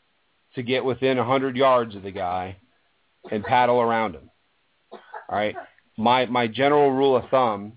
[0.55, 2.57] to get within a hundred yards of the guy
[3.31, 4.31] and paddle around him.
[4.91, 4.99] All
[5.31, 5.55] right.
[5.99, 7.75] My my general rule of thumb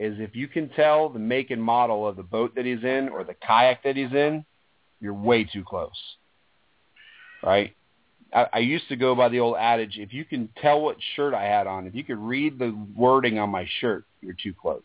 [0.00, 3.10] is if you can tell the make and model of the boat that he's in
[3.10, 4.46] or the kayak that he's in,
[4.98, 5.90] you're way too close.
[7.42, 7.76] Right?
[8.32, 11.34] I, I used to go by the old adage, if you can tell what shirt
[11.34, 14.80] I had on, if you could read the wording on my shirt, you're too close.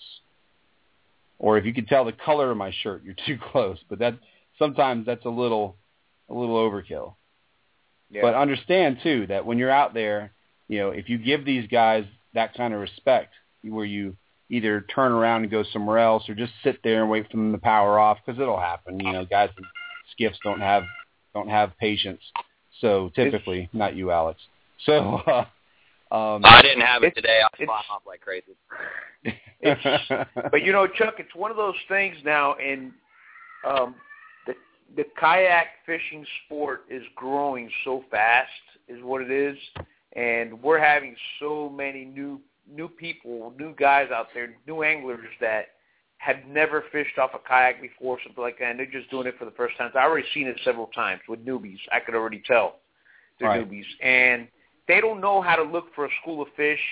[1.39, 3.77] Or if you could tell the color of my shirt, you're too close.
[3.87, 4.15] But that
[4.59, 5.77] sometimes that's a little
[6.29, 7.15] a little overkill.
[8.09, 8.21] yeah.
[8.21, 10.33] But understand too that when you're out there,
[10.67, 13.33] you know, if you give these guys that kind of respect,
[13.63, 14.15] where you
[14.49, 17.51] either turn around and go somewhere else, or just sit there and wait for them
[17.51, 18.99] to power off, because it'll happen.
[18.99, 19.63] You know, guys in
[20.11, 20.83] skiffs don't have
[21.33, 22.21] don't have patience.
[22.81, 24.39] So typically, not you, Alex.
[24.85, 24.93] So,
[25.27, 25.45] uh,
[26.15, 27.39] um, I didn't have it today.
[27.43, 28.55] I was flying off like crazy.
[30.51, 32.91] but you know, Chuck, it's one of those things now, and
[33.67, 33.95] um,
[34.95, 38.49] the kayak fishing sport is growing so fast,
[38.87, 39.57] is what it is,
[40.13, 45.67] and we're having so many new new people, new guys out there, new anglers that
[46.17, 49.37] have never fished off a kayak before, something like that, and they're just doing it
[49.37, 49.89] for the first time.
[49.95, 51.79] I've already seen it several times with newbies.
[51.91, 52.79] I could already tell
[53.39, 53.61] they're Right.
[53.69, 54.47] newbies, and
[54.87, 56.83] they don't know how to look for a school of fish.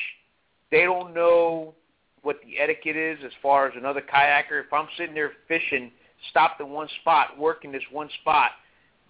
[0.70, 1.76] They don't know
[2.22, 4.64] what the etiquette is as far as another kayaker.
[4.64, 5.92] If I'm sitting there fishing,
[6.30, 8.52] stopped in one spot, working this one spot,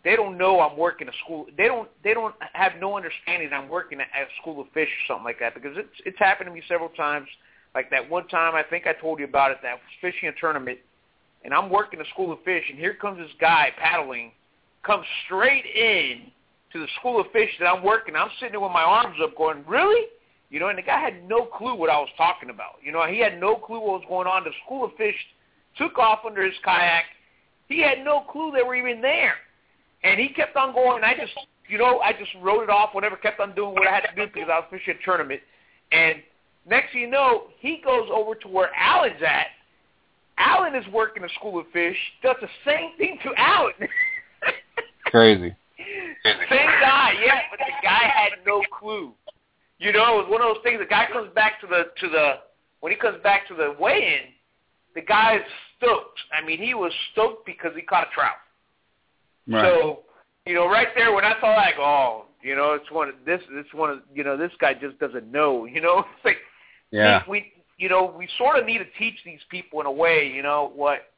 [0.06, 1.48] they don't know I'm working a school.
[1.58, 1.90] They don't.
[2.04, 5.40] They don't have no understanding I'm working at a school of fish or something like
[5.40, 7.28] that because it's it's happened to me several times.
[7.74, 9.58] Like that one time, I think I told you about it.
[9.64, 10.78] That was fishing a tournament,
[11.44, 14.32] and I'm working a school of fish, and here comes this guy paddling,
[14.84, 16.32] comes straight in
[16.72, 18.16] to the school of fish that I'm working.
[18.16, 20.06] I'm sitting there with my arms up, going, "Really?"
[20.52, 22.76] You know, and the guy had no clue what I was talking about.
[22.84, 24.44] You know, he had no clue what was going on.
[24.44, 25.16] The school of fish
[25.78, 27.04] took off under his kayak.
[27.68, 29.36] He had no clue they were even there,
[30.04, 30.98] and he kept on going.
[30.98, 31.34] And I just,
[31.68, 32.94] you know, I just wrote it off.
[32.94, 35.42] Whatever, kept on doing what I had to do because I was fishing a tournament.
[35.92, 36.22] And
[36.70, 39.48] next thing you know, he goes over to where Alan's at.
[40.38, 41.98] Alan is working a school of fish.
[42.22, 43.74] Does the same thing to Alan.
[45.06, 45.56] Crazy.
[46.24, 49.14] Same guy, yeah, but the guy had no clue.
[49.78, 50.80] You know, it was one of those things.
[50.80, 52.34] The guy comes back to the to the
[52.80, 54.32] when he comes back to the weigh-in,
[54.96, 55.42] the guy's
[55.86, 56.20] stoked.
[56.34, 58.36] I mean, he was stoked because he caught a trout.
[59.48, 59.64] Right.
[59.64, 60.00] So,
[60.46, 63.10] you know, right there when I saw that, I go, oh, you know, it's one
[63.10, 63.42] of this.
[63.52, 65.66] It's one of you know, this guy just doesn't know.
[65.76, 66.38] You know, it's like
[66.92, 67.24] yeah.
[67.28, 70.32] we, we you know we sort of need to teach these people in a way.
[70.34, 71.12] You know what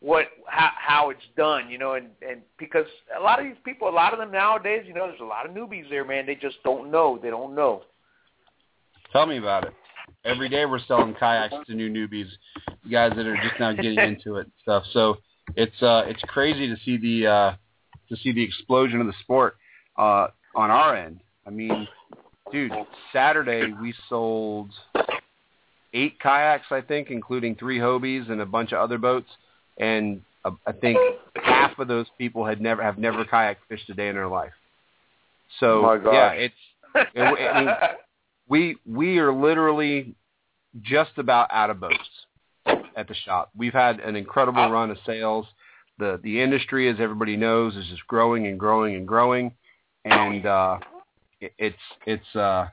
[0.00, 2.86] what how how it's done, you know, and and because
[3.18, 5.48] a lot of these people, a lot of them nowadays, you know, there's a lot
[5.48, 6.26] of newbies there, man.
[6.26, 7.18] They just don't know.
[7.22, 7.82] They don't know.
[9.12, 9.74] Tell me about it.
[10.24, 12.28] Every day we're selling kayaks to new newbies,
[12.90, 14.84] guys that are just now getting into it and stuff.
[14.92, 15.18] So
[15.56, 17.54] it's uh it's crazy to see the uh
[18.08, 19.56] to see the explosion of the sport
[19.96, 21.20] uh on our end.
[21.46, 21.86] I mean,
[22.52, 22.72] dude,
[23.12, 24.70] Saturday we sold
[25.92, 29.28] eight kayaks, I think, including three Hobies and a bunch of other boats
[29.78, 30.98] and uh, I think
[31.36, 34.52] half of those people had never have never kayak fished a day in their life.
[35.60, 36.12] So My gosh.
[36.12, 36.54] yeah, it's
[37.14, 37.74] it, I mean,
[38.48, 40.14] we we are literally
[40.82, 42.23] just about out of boats
[42.96, 43.50] at the shop.
[43.56, 45.46] We've had an incredible run of sales.
[45.98, 49.52] The the industry, as everybody knows, is just growing and growing and growing,
[50.04, 50.78] and uh,
[51.40, 51.76] it, it's
[52.06, 52.66] it's uh,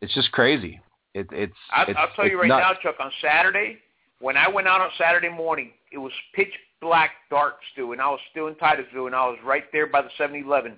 [0.00, 0.80] it's just crazy.
[1.14, 2.78] It, it's I, it's, I'll tell you right nuts.
[2.84, 3.00] now, Chuck.
[3.00, 3.78] On Saturday,
[4.20, 8.08] when I went out on Saturday morning, it was pitch black dark still, and I
[8.08, 10.76] was still in Titusville, and I was right there by the 7-Eleven.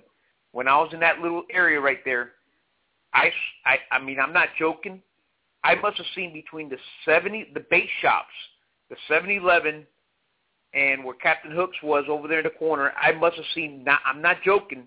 [0.51, 2.31] When I was in that little area right there,
[3.13, 3.31] I,
[3.65, 5.01] I, I mean, I'm not joking.
[5.63, 8.33] I must have seen between the 70, the bait shops,
[8.89, 9.85] the 7-Eleven,
[10.73, 12.93] and where Captain Hooks was over there in the corner.
[12.99, 13.83] I must have seen.
[13.83, 14.85] Not, I'm not joking.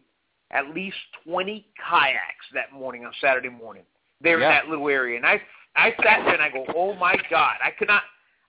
[0.50, 0.96] At least
[1.26, 3.82] 20 kayaks that morning on Saturday morning.
[4.20, 4.46] There Yeah.
[4.46, 5.40] in that little area, and I,
[5.76, 8.02] I sat there and I go, oh my God, I could not.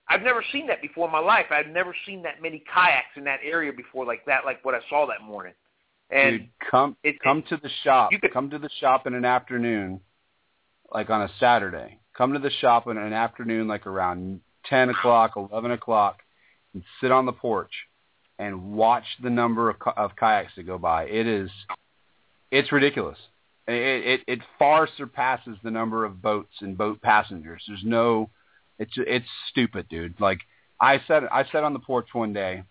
[0.08, 1.46] I've never seen that before in my life.
[1.50, 4.78] I've never seen that many kayaks in that area before, like that, like what I
[4.88, 5.52] saw that morning.
[6.10, 8.12] And Dude, come it- come to the shop.
[8.12, 10.00] you could- come to the shop in an afternoon,
[10.92, 11.98] like on a Saturday.
[12.16, 16.20] Come to the shop in an afternoon, like around ten o'clock, eleven o'clock,
[16.74, 17.72] and sit on the porch
[18.38, 21.04] and watch the number of, of kayaks that go by.
[21.04, 21.50] It is,
[22.50, 23.18] it's ridiculous.
[23.68, 27.62] It, it it far surpasses the number of boats and boat passengers.
[27.66, 28.30] There's no,
[28.78, 30.20] it's it's stupid, dude.
[30.20, 30.38] Like
[30.80, 32.62] I said, I sat on the porch one day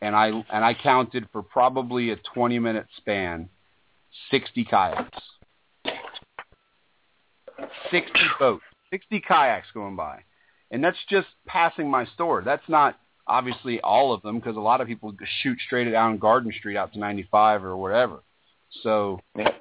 [0.00, 3.48] and I and I counted for probably a 20 minute span
[4.30, 5.18] 60 kayaks.
[7.90, 10.20] 60 boats, 60 kayaks going by.
[10.70, 12.42] And that's just passing my store.
[12.44, 16.52] That's not obviously all of them because a lot of people shoot straight down Garden
[16.58, 18.20] Street out to 95 or whatever.
[18.82, 19.56] So it's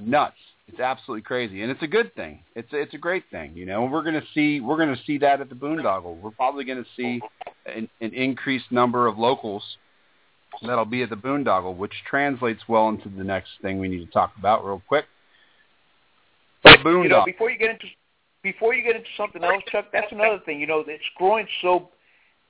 [0.00, 0.36] nuts.
[0.68, 2.44] It's absolutely crazy, and it's a good thing.
[2.54, 3.86] It's it's a great thing, you know.
[3.86, 6.20] We're gonna see we're gonna see that at the Boondoggle.
[6.20, 7.20] We're probably gonna see
[7.66, 9.64] an, an increased number of locals
[10.62, 14.12] that'll be at the Boondoggle, which translates well into the next thing we need to
[14.12, 15.06] talk about real quick.
[16.64, 17.86] You know, before you get into
[18.42, 20.60] before you get into something else, Chuck, that's another thing.
[20.60, 21.90] You know, it's growing so.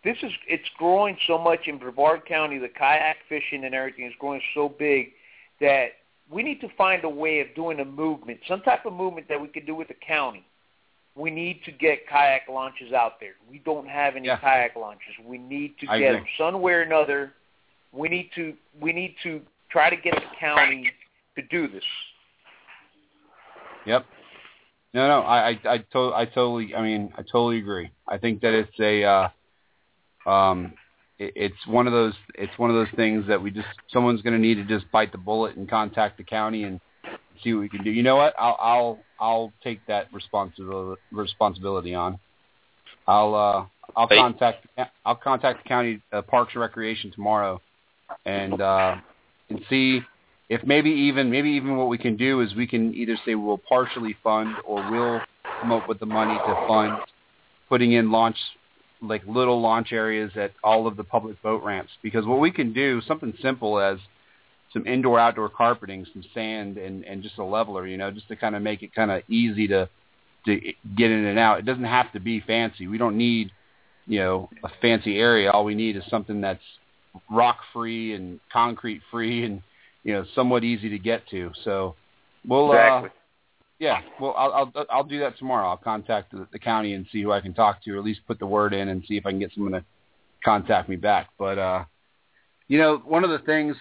[0.03, 2.59] This is it's growing so much in Brevard County.
[2.59, 5.09] The kayak fishing and everything is growing so big
[5.61, 5.89] that
[6.31, 9.41] we need to find a way of doing a movement, some type of movement that
[9.41, 10.45] we could do with the county.
[11.17, 13.35] We need to get kayak launches out there.
[13.51, 14.39] We don't have any Yeah.
[14.39, 15.19] kayak launches.
[15.25, 16.21] We need to I get agree.
[16.21, 17.35] them somewhere or another.
[17.93, 20.91] We need to we need to try to get the county
[21.37, 21.85] to do this.
[23.87, 24.07] Yep.
[24.93, 27.91] No, no, I, I, I, to, I totally, I mean, I totally agree.
[28.09, 30.75] I think that it's a, uh, um,
[31.19, 34.35] it, it's one of those, it's one of those things that we just, someone's going
[34.35, 36.81] to need to just bite the bullet and contact the county and
[37.43, 37.91] see what we can do.
[37.91, 38.35] You know what?
[38.39, 42.19] I'll, I'll, I'll take that responsibility, responsibility on.
[43.07, 43.67] I'll, uh,
[43.97, 44.19] I'll Hey.
[44.19, 44.67] contact,
[45.05, 47.61] I'll contact the county uh, Parks and Recreation tomorrow,
[48.25, 48.97] and uh,
[49.49, 50.01] and see
[50.51, 53.57] if maybe even maybe even what we can do is we can either say we'll
[53.57, 55.21] partially fund or we'll
[55.61, 56.99] come up with the money to fund
[57.69, 58.37] putting in launch
[59.01, 61.93] like little launch areas at all of the public boat ramps.
[62.03, 63.99] Because what we can do something simple as
[64.73, 68.37] some indoor outdoor carpeting some sand and and just a leveler you know just to
[68.37, 69.89] kind of make it kind of easy to
[70.47, 70.57] to
[70.97, 71.61] get in and out.
[71.61, 72.89] It doesn't have to be fancy.
[72.89, 73.53] We don't need
[74.07, 75.53] you know a fancy area.
[75.53, 76.65] All we need is something that's
[77.31, 79.63] rock free and concrete free and
[80.05, 81.95] you know somewhat easy to get to so
[82.47, 83.09] we'll Exactly.
[83.09, 83.13] uh
[83.79, 85.69] Yeah, well, I'll I'll I'll do that tomorrow.
[85.69, 88.21] I'll contact the, the county and see who I can talk to, or at least
[88.27, 89.85] put the word in and see if I can get someone to
[90.45, 91.29] contact me back.
[91.39, 91.85] But uh,
[92.69, 93.77] you know, one of the things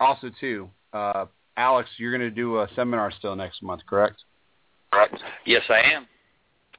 [0.00, 4.24] also too, uh, Alex, you're going to do a seminar still next month, correct?
[4.90, 5.16] Correct.
[5.44, 6.06] Yes, I am.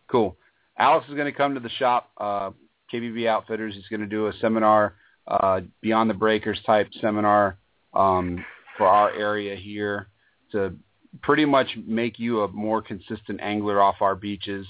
[0.07, 0.35] Cool.
[0.77, 2.51] Alex is going to come to the shop, uh,
[2.91, 3.75] KBB Outfitters.
[3.75, 4.95] He's going to do a seminar,
[5.27, 7.57] uh, Beyond the Breakers type seminar
[7.93, 8.43] um,
[8.77, 10.07] for our area here
[10.51, 10.75] to
[11.21, 14.65] pretty much make you a more consistent angler off our beaches.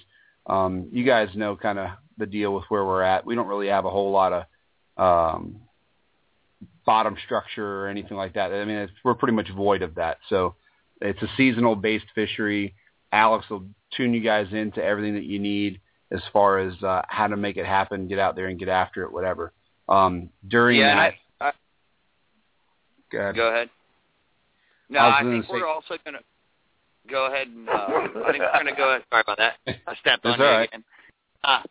[0.48, 3.26] Um, you guys know kind of the deal with where we're at.
[3.26, 5.62] We don't really have a whole lot of um,
[6.86, 8.52] bottom structure or anything like that.
[8.52, 10.18] I mean, it's, we're pretty much void of that.
[10.30, 10.56] So
[11.02, 12.76] it's a seasonal based fishery.
[13.12, 15.80] Alex will tune you guys into everything that you need
[16.12, 19.04] as far as uh, how to make it happen, get out there and get after
[19.04, 19.54] it, whatever.
[19.90, 21.52] Um, during yeah, that, I, I,
[23.12, 23.36] go ahead.
[23.36, 23.70] Go ahead.
[24.94, 26.24] No, I I, think say- we're also going to
[27.10, 29.04] go ahead and uh, I think we're going to go ahead.
[29.10, 29.54] Sorry about that.
[29.88, 30.70] I stepped on you right.
[30.70, 30.84] again.
[31.44, 31.62] Uh,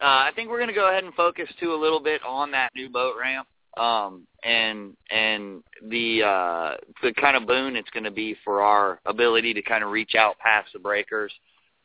[0.00, 2.50] uh, I think we're going to go ahead and focus too a little bit on
[2.50, 8.04] that new boat ramp um, and and the uh, the kind of boon it's going
[8.04, 11.32] to be for our ability to kind of reach out past the breakers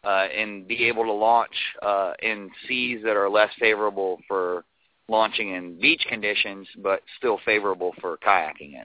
[0.04, 4.64] uh, and be able to launch uh, in seas that are less favorable for
[5.10, 8.84] launching in beach conditions, but still favorable for kayaking in.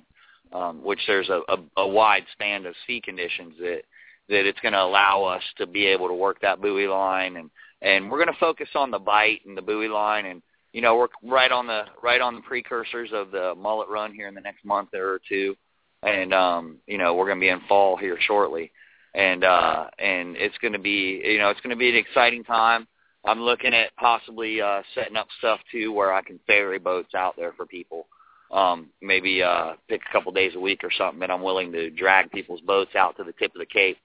[0.53, 3.83] Um, which there's a, a, a wide span of sea conditions that
[4.29, 7.37] that it's going to allow us to be able to work that buoy line.
[7.37, 7.51] And
[7.81, 10.27] and we're going to focus on the bite and the buoy line.
[10.27, 10.43] And
[10.73, 14.29] you know we're right on the right on the precursors of the mullet run here
[14.29, 15.57] in the next month or two.
[16.03, 18.73] And um you know we're going to be in fall here shortly.
[19.15, 22.45] And uh and it's going to be you know it's going to be an exciting
[22.45, 22.87] time.
[23.25, 27.37] I'm looking at possibly uh setting up stuff too where i can ferry boats out
[27.37, 28.07] there for people
[28.53, 31.91] um maybe uh pick a couple days a week or something and i'm willing to
[31.91, 33.97] drag people's boats out to the tip of the cape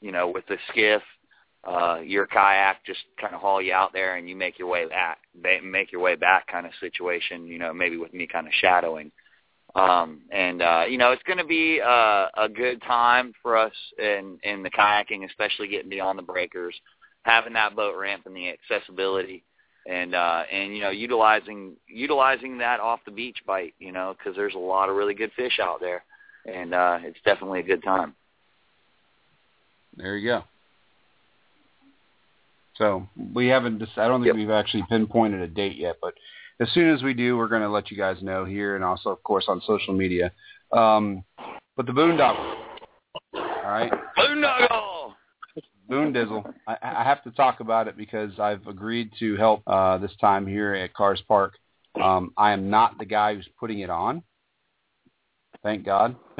[0.00, 1.02] you know with the skiff
[1.64, 4.88] uh your kayak just kind of haul you out there and you make your way
[4.88, 5.18] back
[5.62, 9.12] make your way back kind of situation you know maybe with me kind of shadowing.
[9.74, 13.72] Um and uh you know it's going to be uh a good time for us
[13.98, 16.74] in in the kayaking especially getting beyond the breakers
[17.22, 19.44] having that boat ramp and the accessibility
[19.88, 24.36] and uh and you know utilizing utilizing that off the beach bite you know because
[24.36, 26.04] there's a lot of really good fish out there
[26.46, 28.14] and uh it's definitely a good time
[29.96, 30.44] There you go.
[32.76, 33.78] So we haven't.
[33.78, 34.36] Just, I don't think Yep.
[34.36, 36.14] we've actually pinpointed a date yet, but
[36.60, 39.10] as soon as we do, we're going to let you guys know here, and also,
[39.10, 40.32] of course, on social media.
[40.72, 41.22] Um,
[41.76, 42.56] but the boondoggle.
[43.34, 44.71] All right, Boondoggle!
[45.92, 46.54] Boondizzle.
[46.66, 50.46] I, I have to talk about it because I've agreed to help uh, this time
[50.46, 51.54] here at Kars Park.
[52.02, 54.22] Um, I am not the guy who's putting it on.
[55.62, 56.16] Thank God.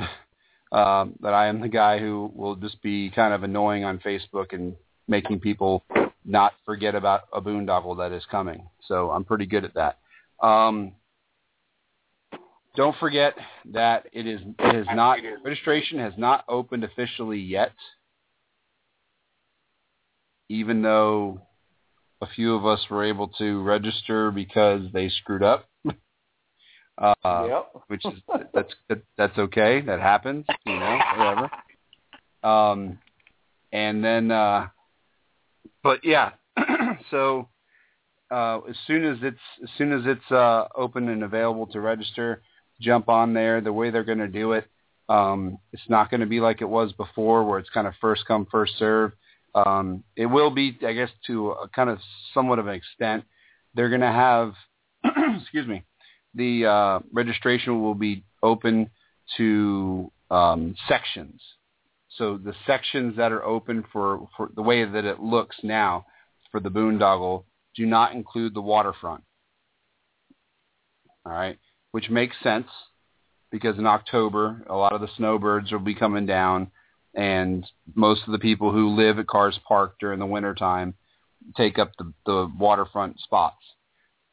[0.72, 4.53] um, that I am the guy who will just be kind of annoying on Facebook
[4.55, 4.74] and
[5.07, 5.84] making people
[6.24, 8.68] not forget about a boondoggle that is coming.
[8.86, 9.98] So I'm pretty good at that.
[10.42, 10.92] Um,
[12.74, 13.34] don't forget
[13.72, 17.72] that it is it is not registration has not opened officially yet.
[20.49, 21.40] Even though
[22.20, 25.68] a few of us were able to register because they screwed up.
[26.99, 27.72] Uh, yep.
[27.88, 28.20] which is
[28.53, 29.80] that's that, that's okay.
[29.80, 31.51] That happens, you know, whatever.
[32.45, 32.99] Um,
[33.72, 34.68] and then, uh,
[35.82, 36.32] but yeah,
[37.11, 37.49] so
[38.30, 42.43] uh, as soon as it's as soon as it's uh, open and available to register,
[42.80, 43.61] jump on there.
[43.61, 44.66] The way they're going to do it,
[45.09, 48.26] um, it's not going to be like it was before, where it's kind of first
[48.26, 49.12] come first serve.
[49.55, 51.98] Um, it will be, I guess, to a kind of
[52.32, 53.24] somewhat of an extent.
[53.74, 54.55] They're going to have,
[55.40, 55.84] excuse me,
[56.34, 58.90] the uh, registration will be open
[59.36, 61.40] to um, sections.
[62.16, 66.07] So the sections that are open for, for the way that it looks now
[66.50, 67.44] for the boondoggle
[67.74, 69.24] do not include the waterfront.
[71.24, 71.59] All right,
[71.92, 72.66] which makes sense
[73.50, 76.70] because in October a lot of the snowbirds will be coming down,
[77.15, 80.95] and most of the people who live at Kars Park during the wintertime
[81.57, 83.57] take up the, the waterfront spots.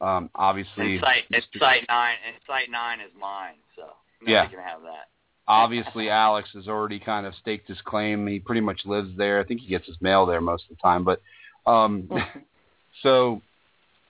[0.00, 3.82] Um, obviously, And site, and site nine, and site nine is mine, so
[4.22, 4.46] nobody Yeah.
[4.46, 5.08] can have that.
[5.46, 8.26] obviously Alex has already kind of staked his claim.
[8.26, 9.40] He pretty much lives there.
[9.40, 11.04] I think he gets his mail there most of the time.
[11.04, 11.20] But
[11.66, 12.08] um,
[13.02, 13.42] so,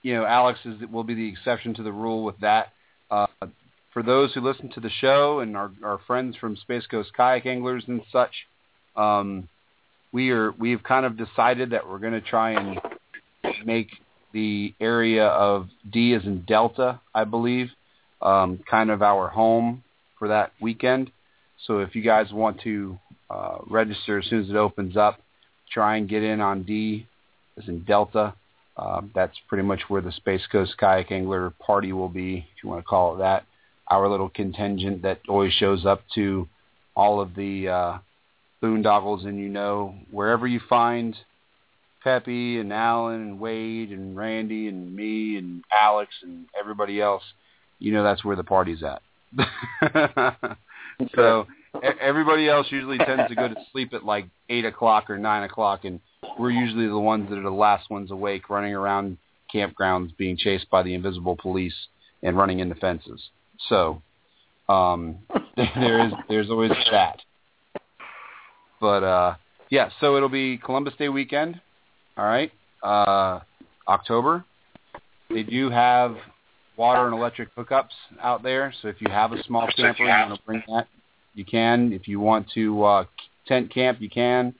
[0.03, 2.69] you know, Alex is will be the exception to the rule with that.
[3.09, 3.27] Uh,
[3.93, 7.45] for those who listen to the show and our, our friends from Space Coast Kayak
[7.45, 8.31] Anglers and such,
[8.95, 9.47] um,
[10.11, 12.79] we are we've kind of decided that we're going to try and
[13.65, 13.89] make
[14.33, 17.69] the area of D as in Delta, I believe,
[18.21, 19.83] um, kind of our home
[20.17, 21.11] for that weekend.
[21.67, 22.97] So if you guys want to
[23.29, 25.19] uh, register as soon as it opens up,
[25.71, 27.07] try and get in on D,
[27.57, 28.33] as in Delta.
[28.77, 32.69] Uh, that's pretty much where the Space Coast Kayak Angler party will be, if you
[32.69, 33.45] want to call it that.
[33.89, 36.47] Our little contingent that always shows up to
[36.95, 37.97] all of the uh,
[38.61, 41.15] boondoggles, and you know, wherever you find
[42.03, 47.23] Peppy and Alan and Wade and Randy and me and Alex and everybody else,
[47.79, 49.01] you know that's where the party's at.
[51.15, 51.47] so
[52.01, 55.85] everybody else usually tends to go to sleep at like eight o'clock or nine o'clock,
[55.85, 55.99] and
[56.39, 59.17] we're usually the ones that are the last ones awake, running around
[59.53, 61.75] campgrounds, being chased by the invisible police
[62.23, 63.21] and running into fences.
[63.69, 64.01] So
[64.69, 65.19] um,
[65.55, 67.19] there is there's always that.
[68.81, 69.35] But uh,
[69.69, 71.61] yeah, so it'll be Columbus Day weekend.
[72.17, 72.51] All right,
[72.83, 73.39] uh,
[73.87, 74.43] October.
[75.29, 76.17] They do have
[76.75, 78.73] water and electric hookups out there.
[78.81, 80.87] So if you have a small camper, you want to bring that,
[81.35, 81.93] you can.
[81.93, 83.05] If you want to uh,
[83.47, 84.53] tent camp, you can.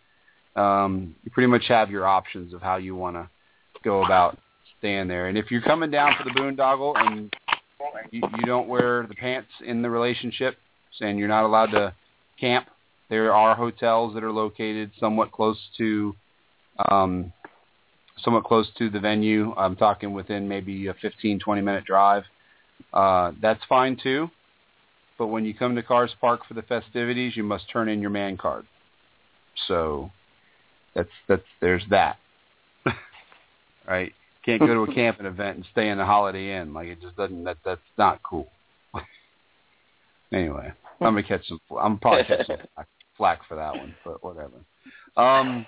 [0.55, 3.27] Um, you pretty much have your options of how you want to
[3.83, 4.37] go about
[4.79, 5.27] staying there.
[5.27, 7.33] And if you're coming down for the boondoggle and
[8.11, 10.57] you, you don't wear the pants in the relationship,
[10.99, 11.93] and you're not allowed to
[12.39, 12.67] camp,
[13.11, 16.15] there are hotels that are located somewhat close to
[16.89, 17.33] um,
[18.23, 19.53] somewhat close to the venue.
[19.55, 22.23] I'm talking within maybe a 15, 20 minute drive.
[22.93, 24.31] Uh, that's fine too.
[25.17, 28.09] But when you come to Kars Park for the festivities, you must turn in your
[28.09, 28.65] man card.
[29.67, 30.09] So
[30.95, 32.15] that's that's there's that.
[33.87, 34.13] right?
[34.45, 36.73] Can't go to a camping event and stay in the Holiday Inn.
[36.73, 37.43] Like it just doesn't.
[37.43, 38.47] That that's not cool.
[40.33, 41.59] anyway, I'm gonna catch some.
[41.77, 42.57] I'm probably catch some
[43.21, 44.55] flack for that one, but whatever.
[45.15, 45.63] Um,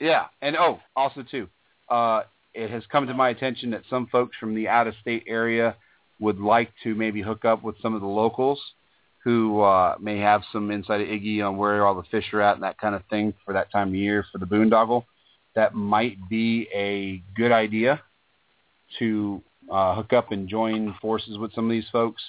[0.00, 1.46] yeah, and oh, also too,
[1.88, 2.22] uh,
[2.52, 5.76] it has come to my attention that some folks from the out-of-state area
[6.18, 8.60] would like to maybe hook up with some of the locals
[9.22, 12.54] who uh, may have some insight of Iggy on where all the fish are at
[12.54, 15.04] and that kind of thing for that time of year for the boondoggle.
[15.54, 18.02] That might be a good idea
[18.98, 22.20] to uh, hook up and join forces with some of these folks.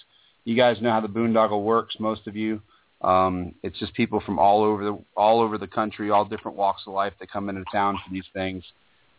[0.43, 2.62] You guys know how the boondoggle works, most of you.
[3.02, 6.84] Um, it's just people from all over the all over the country, all different walks
[6.88, 8.64] of life that come into town for these things.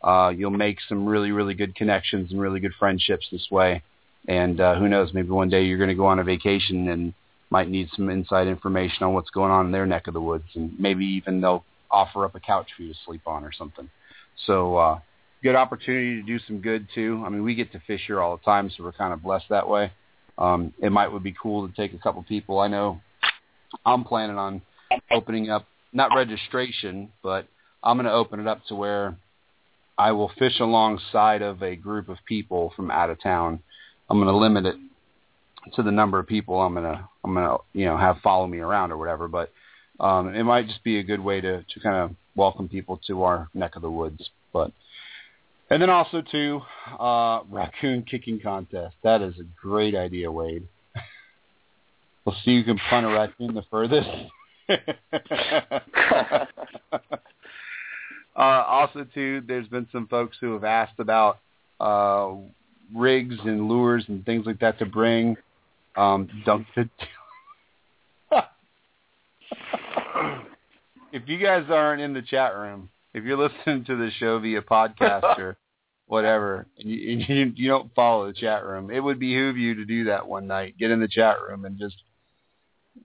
[0.02, 3.82] Uh, you'll make some really, really good connections and really good friendships this way.
[4.28, 7.14] And uh, who knows, maybe one day you're going to go on a vacation and
[7.50, 10.48] might need some inside information on what's going on in their neck of the woods.
[10.54, 13.88] And maybe even they'll offer up a couch for you to sleep on or something.
[14.46, 14.98] So uh,
[15.42, 17.22] good opportunity to do some good too.
[17.24, 19.46] I mean, we get to fish here all the time, so we're kind of blessed
[19.50, 19.92] that way.
[20.38, 22.58] Um, it might would be cool to take a couple people.
[22.58, 23.00] I know
[23.84, 24.62] I'm planning on
[25.10, 27.46] opening up not registration, but
[27.82, 29.16] I'm going to open it up to where
[29.98, 33.60] I will fish alongside of a group of people from out of town.
[34.10, 34.76] I'm going to limit it
[35.74, 38.46] to the number of people I'm going to I'm going to you know have follow
[38.46, 39.26] me around or whatever.
[39.26, 39.50] But
[39.98, 43.22] um, it might just be a good way to to kind of welcome people to
[43.22, 44.28] our neck of the woods.
[44.52, 44.72] But
[45.70, 46.60] and then also to
[46.98, 48.96] uh, raccoon kicking contest.
[49.02, 50.68] That is a great idea, Wade.
[52.26, 54.08] We'll see who can punt a raccoon the furthest.
[58.36, 61.38] Uh, also, too, there's been some folks who have asked about
[61.80, 62.34] uh,
[62.94, 65.34] rigs and lures and things like that to bring.
[65.96, 66.66] Um, don't.
[71.12, 74.60] if you guys aren't in the chat room, if you're listening to the show via
[74.60, 75.56] podcast or
[76.06, 79.86] whatever, and you, you, you don't follow the chat room, it would behoove you to
[79.86, 80.76] do that one night.
[80.78, 81.96] Get in the chat room and just,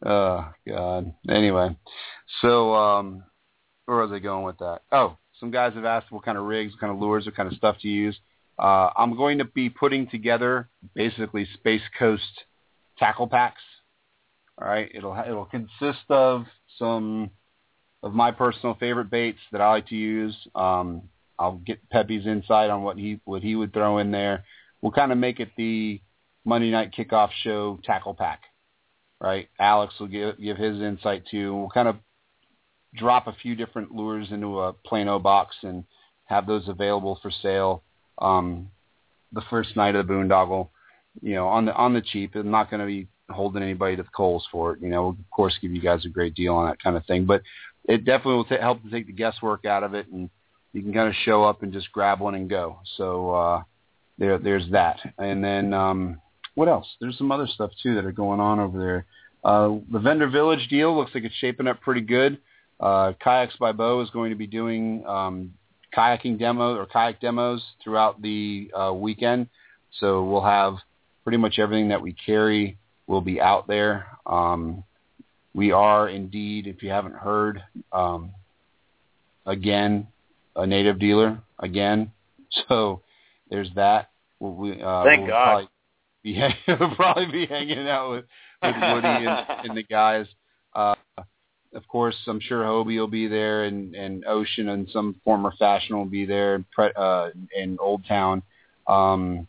[0.05, 1.13] oh God.
[1.29, 1.75] Anyway,
[2.41, 3.23] so um,
[3.85, 4.81] where was I going with that?
[4.91, 7.51] Oh, some guys have asked what kind of rigs, what kind of lures, what kind
[7.51, 8.17] of stuff to use.
[8.59, 12.43] Uh, I'm going to be putting together basically Space Coast
[12.99, 13.61] tackle packs.
[14.61, 16.45] All right, it'll it'll consist of
[16.77, 17.31] some
[18.03, 20.35] of my personal favorite baits that I like to use.
[20.53, 21.03] Um,
[21.39, 24.45] I'll get Peppy's insight on what he what he would throw in there.
[24.81, 26.01] We'll kind of make it the
[26.45, 28.43] Monday night kickoff show tackle pack,
[29.21, 29.47] right?
[29.59, 31.55] Alex will give give his insight too.
[31.55, 31.97] We'll kind of
[32.95, 35.85] drop a few different lures into a Plano box and
[36.25, 37.83] have those available for sale
[38.17, 38.69] um,
[39.31, 40.69] the first night of the boondoggle.
[41.21, 42.35] You know, on the on the cheap.
[42.35, 44.81] I'm not going to be holding anybody to the coals for it.
[44.81, 47.05] You know, we'll of course give you guys a great deal on that kind of
[47.05, 47.43] thing, but
[47.85, 50.29] it definitely will t- help to take the guesswork out of it, and
[50.73, 52.79] you can kind of show up and just grab one and go.
[52.97, 53.63] So uh,
[54.17, 54.99] there, there's that.
[55.17, 56.21] And then um,
[56.55, 56.87] what else?
[56.99, 59.05] There's some other stuff too that are going on over there.
[59.43, 62.37] Uh, the vendor village deal looks like it's shaping up pretty good.
[62.79, 65.53] Uh, Kayaks by Bo is going to be doing um,
[65.95, 69.47] kayaking demo or kayak demos throughout the uh, weekend.
[69.99, 70.75] So we'll have
[71.23, 72.77] pretty much everything that we carry
[73.07, 74.07] will be out there.
[74.25, 74.83] Um,
[75.53, 78.31] we are indeed, if you haven't heard, um,
[79.45, 80.07] again,
[80.55, 82.11] a native dealer again.
[82.67, 83.01] So
[83.49, 84.09] there's that.
[84.41, 85.45] We'll, we, uh, Thank we'll God.
[85.45, 85.69] Probably
[86.23, 86.41] be,
[86.95, 88.25] probably be hanging out with,
[88.61, 90.25] with Woody and, and the guys.
[90.73, 90.95] Uh,
[91.73, 95.97] of course, I'm sure Hobie will be there, and, and Ocean and some former fashion
[95.97, 98.43] will be there, uh, in Old Town.
[98.87, 99.47] Um,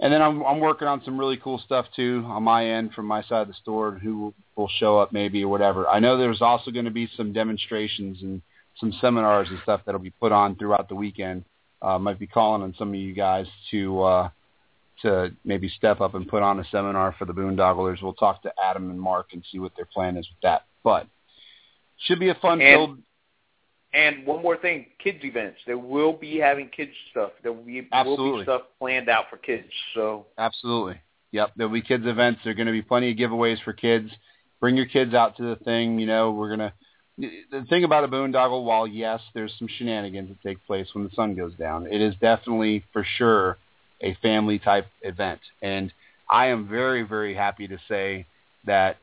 [0.00, 3.06] and then I'm I'm working on some really cool stuff too on my end from
[3.06, 3.92] my side of the store.
[3.92, 5.86] Who will show up maybe or whatever.
[5.86, 8.40] I know there's also going to be some demonstrations and
[8.78, 11.44] some seminars and stuff that'll be put on throughout the weekend.
[11.82, 14.28] Uh, might be calling on some of you guys to uh,
[15.02, 18.02] to maybe step up and put on a seminar for the Boondogglers.
[18.02, 20.66] We'll talk to Adam and Mark and see what their plan is with that.
[20.82, 21.06] But
[21.98, 22.98] should be a fun And- filled.
[23.92, 25.58] And one more thing, kids events.
[25.66, 27.32] They will be having kids stuff.
[27.42, 29.66] There will be, will be stuff planned out for kids.
[29.94, 31.00] So Absolutely.
[31.32, 31.52] Yep.
[31.56, 32.40] There'll be kids events.
[32.44, 34.08] There're going to be plenty of giveaways for kids.
[34.60, 35.98] Bring your kids out to the thing.
[35.98, 36.72] You know, we're going to.
[37.50, 41.10] The thing about a boondoggle, while yes, there's some shenanigans that take place when the
[41.10, 43.58] sun goes down, it is definitely for sure
[44.00, 45.40] a family type event.
[45.62, 45.92] And
[46.28, 48.26] I am very, very happy to say
[48.64, 48.96] that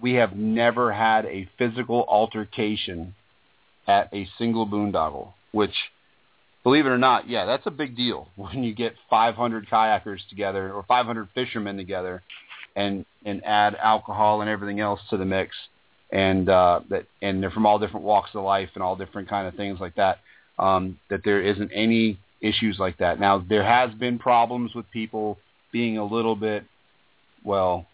[0.00, 3.14] we have never had a physical altercation
[3.86, 5.74] at a single boondoggle, which
[6.62, 10.72] believe it or not, yeah, that's a big deal when you get 500 kayakers together
[10.72, 12.22] or 500 fishermen together,
[12.76, 15.54] and and add alcohol and everything else to the mix,
[16.10, 19.46] and uh, that and they're from all different walks of life and all different kind
[19.46, 20.18] of things like that.
[20.58, 23.18] Um, that there isn't any issues like that.
[23.18, 25.38] Now there has been problems with people
[25.72, 26.64] being a little bit,
[27.42, 27.86] well,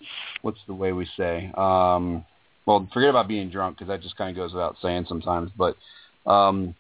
[0.43, 1.51] what's the way we say?
[1.57, 2.25] Um,
[2.67, 5.77] well, forget about being drunk because that just kind of goes without saying sometimes, but
[6.27, 6.75] um,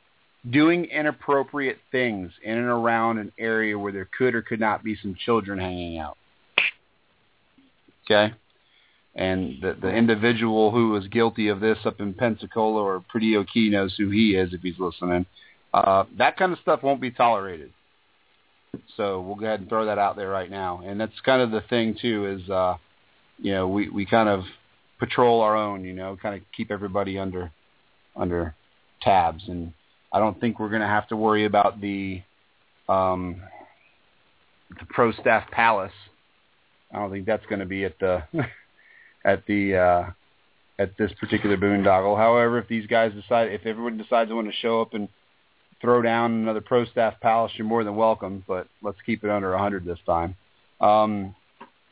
[0.48, 4.96] doing inappropriate things in and around an area where there could or could not be
[5.00, 6.16] some children hanging out.
[8.04, 8.34] Okay?
[9.14, 13.70] And the, the individual who was guilty of this up in Pensacola or Perdido Key
[13.70, 15.26] knows who he is if he's listening.
[15.72, 17.72] Uh, that kind of stuff won't be tolerated.
[18.96, 20.82] So we'll go ahead and throw that out there right now.
[20.84, 22.76] And that's kind of the thing too is, uh,
[23.38, 24.44] you know, we, we kind of
[24.98, 27.50] patrol our own, you know, kind of keep everybody under,
[28.16, 28.54] under
[29.02, 29.44] tabs.
[29.48, 29.72] And
[30.12, 32.22] I don't think we're going to have to worry about the,
[32.88, 33.40] um,
[34.78, 35.92] the pro staff palace.
[36.92, 38.22] I don't think that's going to be at the,
[39.24, 40.10] at the, uh,
[40.78, 42.16] at this particular boondoggle.
[42.16, 45.08] However, if these guys decide, if everyone decides they want to show up and
[45.80, 48.44] throw down another pro staff palace, you're more than welcome.
[48.46, 50.36] But let's keep it under 100 this time.
[50.80, 51.34] Um,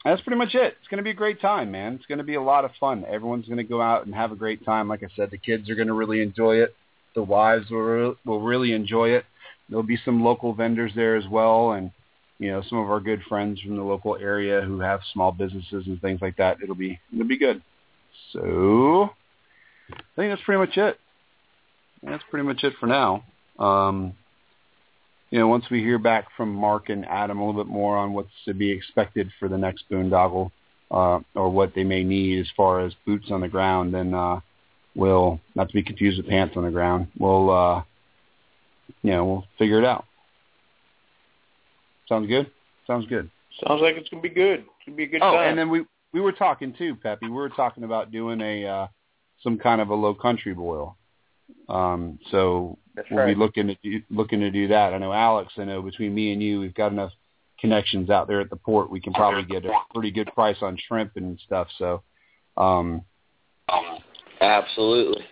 [0.04, 0.76] that's pretty much it.
[0.78, 1.94] It's going to be a great time, man.
[1.94, 3.04] It's going to be a lot of fun.
[3.08, 4.88] Everyone's going to go out and have a great time.
[4.88, 6.74] Like I said, the kids are going to really enjoy it.
[7.14, 9.24] The wives will re- will really enjoy it.
[9.68, 11.90] There'll be some local vendors there as well, and
[12.38, 15.86] you know some of our good friends from the local area who have small businesses
[15.86, 16.58] and things like that.
[16.62, 17.60] It'll be it'll be good.
[18.32, 19.10] So
[19.90, 20.98] I think that's pretty much it.
[22.02, 23.24] That's pretty much it for now.
[23.58, 24.14] Um,
[25.30, 28.12] you know, once we hear back from Mark and Adam a little bit more on
[28.14, 30.50] what's to be expected for the next boondoggle,
[30.90, 34.40] uh, or what they may need as far as boots on the ground, then uh,
[34.94, 37.08] we'll not to be confused with pants on the ground.
[37.18, 37.82] We'll, uh,
[39.02, 40.06] you know, we'll figure it out.
[42.08, 42.50] Sounds good.
[42.86, 43.30] Sounds good.
[43.66, 44.60] sounds like it's gonna be good.
[44.60, 45.50] It's gonna be a good oh, time.
[45.50, 45.84] and then we
[46.14, 47.26] we were talking too, Peppy.
[47.26, 48.86] We were talking about doing a uh,
[49.42, 50.96] some kind of a low country boil.
[51.68, 53.34] Um, so That's we'll right.
[53.34, 54.94] be looking to do, looking to do that.
[54.94, 55.52] I know Alex.
[55.58, 57.12] I know between me and you, we've got enough
[57.60, 58.90] connections out there at the port.
[58.90, 61.68] We can probably get a pretty good price on shrimp and stuff.
[61.76, 62.02] So
[62.56, 63.02] um,
[64.40, 65.24] Absolutely.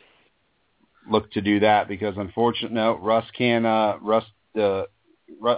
[1.08, 3.64] look to do that because unfortunately, no, Russ can.
[3.64, 4.24] Uh, Russ,
[4.60, 4.82] uh,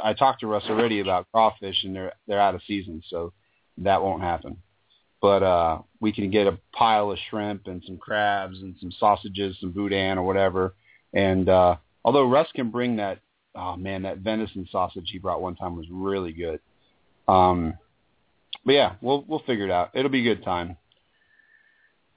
[0.02, 3.32] I talked to Russ already about crawfish, and they're they're out of season, so
[3.78, 4.58] that won't happen.
[5.20, 9.56] But uh, we can get a pile of shrimp and some crabs and some sausages,
[9.60, 10.74] some boudin or whatever.
[11.12, 13.20] And uh, although Russ can bring that,
[13.54, 16.60] oh man, that venison sausage he brought one time was really good.
[17.26, 17.74] Um,
[18.64, 19.90] but yeah, we'll we'll figure it out.
[19.94, 20.76] It'll be a good time.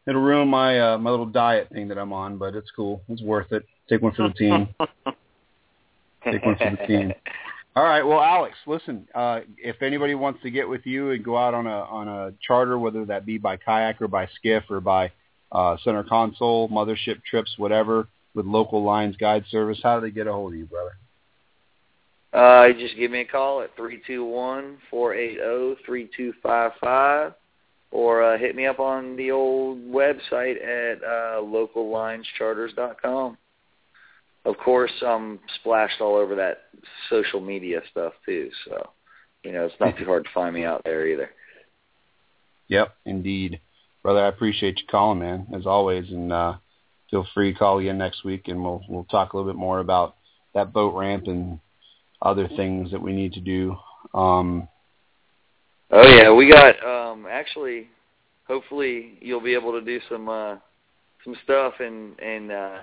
[0.08, 3.02] It'll ruin my uh, my little diet thing that I'm on, but it's cool.
[3.08, 3.66] It's worth it.
[3.90, 4.70] Take one for the team.
[6.24, 7.14] Take one for the team.
[7.74, 8.04] All right.
[8.04, 9.08] Well, Alex, listen.
[9.16, 12.34] Uh, if anybody wants to get with you and go out on a on a
[12.46, 15.12] charter, whether that be by kayak or by skiff or by
[15.54, 20.28] uh, center console, mothership trips, whatever, with local lines guide service, how do they get
[20.28, 20.92] a hold of you, brother?
[22.34, 26.10] Uh, you just give me a call at three two one four eight zero three
[26.16, 27.34] two five five,
[27.92, 33.38] or uh, hit me up on the old website at uh, locallinescharters.com.
[34.44, 36.64] Of course, I'm splashed all over that
[37.10, 38.90] social media stuff too, so
[39.44, 41.30] you know it's not too hard to find me out there either.
[42.68, 43.60] Yep, indeed,
[44.02, 44.22] brother.
[44.24, 46.56] I appreciate you calling, man, as always, and uh,
[47.12, 49.80] feel free to call again next week, and we'll we'll talk a little bit more
[49.80, 50.16] about
[50.56, 51.60] that boat ramp and
[52.22, 53.76] other things that we need to do.
[54.14, 54.68] Um,
[55.92, 57.90] oh yeah, we got um, actually.
[58.48, 60.56] Hopefully, you'll be able to do some uh,
[61.24, 62.78] some stuff and and uh,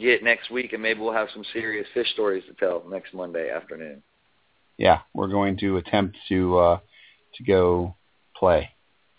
[0.00, 3.50] get next week, and maybe we'll have some serious fish stories to tell next Monday
[3.50, 4.02] afternoon.
[4.76, 6.78] Yeah, we're going to attempt to uh,
[7.36, 7.94] to go
[8.36, 8.70] play.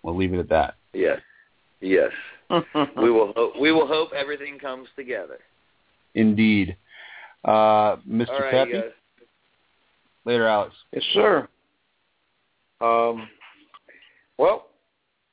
[0.04, 0.76] We'll leave it at that.
[0.94, 1.20] Yes,
[1.82, 2.12] yes.
[2.50, 5.40] we will hope, we will hope everything comes together.
[6.14, 6.78] Indeed,
[7.44, 8.30] uh, Mr.
[8.30, 8.72] All right, Peppy.
[8.74, 8.92] guys.
[10.26, 10.76] Later, Alex.
[10.92, 11.48] Yes, sir.
[12.82, 13.28] Um,
[14.38, 14.68] well,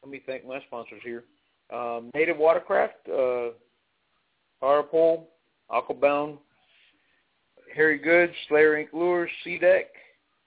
[0.03, 1.25] let me thank my sponsors here.
[1.73, 3.49] Um, Native Watercraft, uh,
[4.63, 5.25] Powerpole,
[5.71, 6.39] Aquabound,
[7.75, 8.93] Harry Goods, Slayer Inc.
[8.93, 9.31] Lures,
[9.61, 9.87] Deck,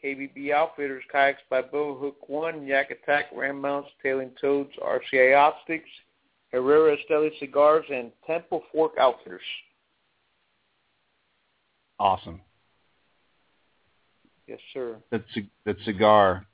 [0.04, 5.90] KBB Outfitters, Kayaks by Bo, Hook One, Yak Attack, Ram Mounts, Tailing Toads, RCA Optics,
[6.52, 9.42] Herrera Esteli Cigars, and Temple Fork Outfitters.
[12.00, 12.42] Awesome.
[14.48, 14.98] Yes, sir.
[15.12, 16.46] That c- that cigar,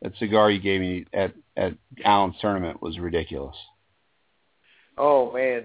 [0.00, 3.56] that cigar you gave me at at Allen's tournament was ridiculous.
[4.96, 5.64] Oh man.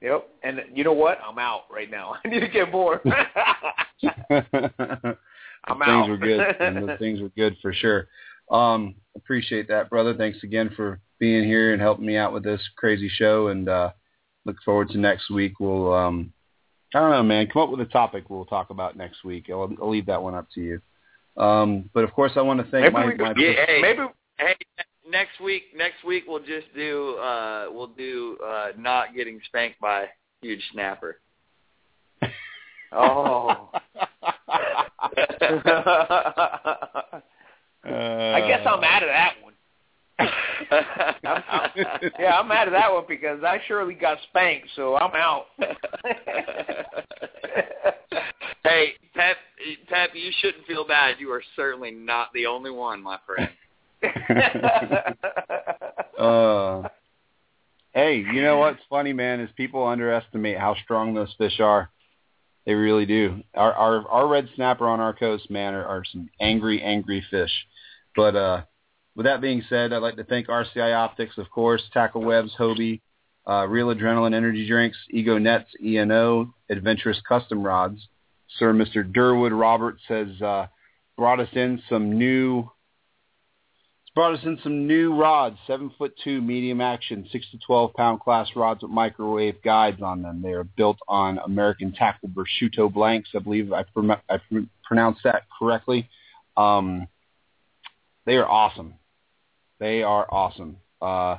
[0.00, 0.28] Yep.
[0.42, 1.18] And you know what?
[1.26, 2.14] I'm out right now.
[2.24, 3.00] I need to get more.
[5.64, 6.40] I'm things were good.
[6.60, 8.08] and the things were good for sure.
[8.50, 10.14] Um, appreciate that, brother.
[10.14, 13.48] Thanks again for being here and helping me out with this crazy show.
[13.48, 13.90] And uh,
[14.44, 15.60] look forward to next week.
[15.60, 16.32] We'll, um,
[16.94, 17.46] I don't know, man.
[17.46, 19.46] Come up with a topic we'll talk about next week.
[19.50, 20.80] I'll, I'll leave that one up to you.
[21.36, 24.02] Um, but of course, I want to thank Maybe my, we my Yeah, hey, Maybe
[24.38, 24.56] hey,
[25.10, 30.06] next week next week we'll just do uh we'll do uh not getting spanked by
[30.40, 31.20] huge snapper.
[32.92, 33.70] Oh.
[33.72, 33.78] Uh,
[37.84, 39.54] I guess I'm out of that one.
[42.18, 45.46] Yeah, I'm out of that one because I surely got spanked, so I'm out.
[48.64, 49.36] hey, Pep
[49.88, 51.16] Pep, you shouldn't feel bad.
[51.18, 53.50] You are certainly not the only one, my friend.
[56.18, 56.88] uh,
[57.92, 61.90] hey, you know what's funny, man, is people underestimate how strong those fish are.
[62.66, 63.42] They really do.
[63.54, 67.52] Our our our red snapper on our coast, man, are, are some angry, angry fish.
[68.14, 68.62] But uh,
[69.16, 73.00] with that being said, I'd like to thank RCI Optics, of course, Tackle Webs, Hobie,
[73.48, 78.06] uh, Real Adrenaline Energy Drinks, Ego Nets, ENO, Adventurous Custom Rods.
[78.58, 79.10] Sir Mr.
[79.10, 80.66] Durwood Roberts has uh,
[81.16, 82.70] brought us in some new
[84.12, 88.18] Brought us in some new rods, seven foot two medium action, six to twelve pound
[88.18, 90.42] class rods with microwave guides on them.
[90.42, 93.30] They are built on American Tackle Prosciutto blanks.
[93.36, 96.08] I believe I, prom- I pr- pronounced that correctly.
[96.56, 97.06] Um,
[98.26, 98.94] they are awesome.
[99.78, 100.78] They are awesome.
[101.00, 101.36] Uh,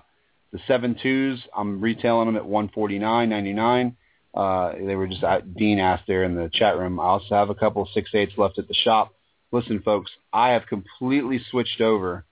[0.53, 3.97] the seven twos, I'm retailing them at one forty nine ninety nine.
[4.33, 7.01] Uh, they were just uh, Dean asked there in the chat room.
[7.01, 9.13] I also have a couple six eights left at the shop.
[9.51, 12.23] Listen, folks, I have completely switched over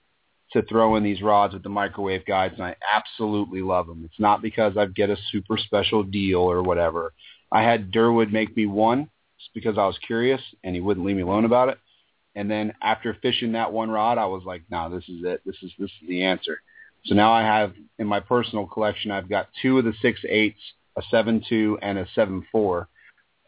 [0.53, 4.03] to throw in these rods with the microwave guides, and I absolutely love them.
[4.05, 7.13] It's not because I get a super special deal or whatever.
[7.51, 9.09] I had Durwood make me one
[9.39, 11.77] just because I was curious, and he wouldn't leave me alone about it.
[12.35, 15.41] And then after fishing that one rod, I was like, "No, this is it.
[15.45, 16.61] This is this is the answer."
[17.05, 20.59] So now I have in my personal collection, I've got two of the six eights,
[20.95, 22.87] a seven two, and a seven four.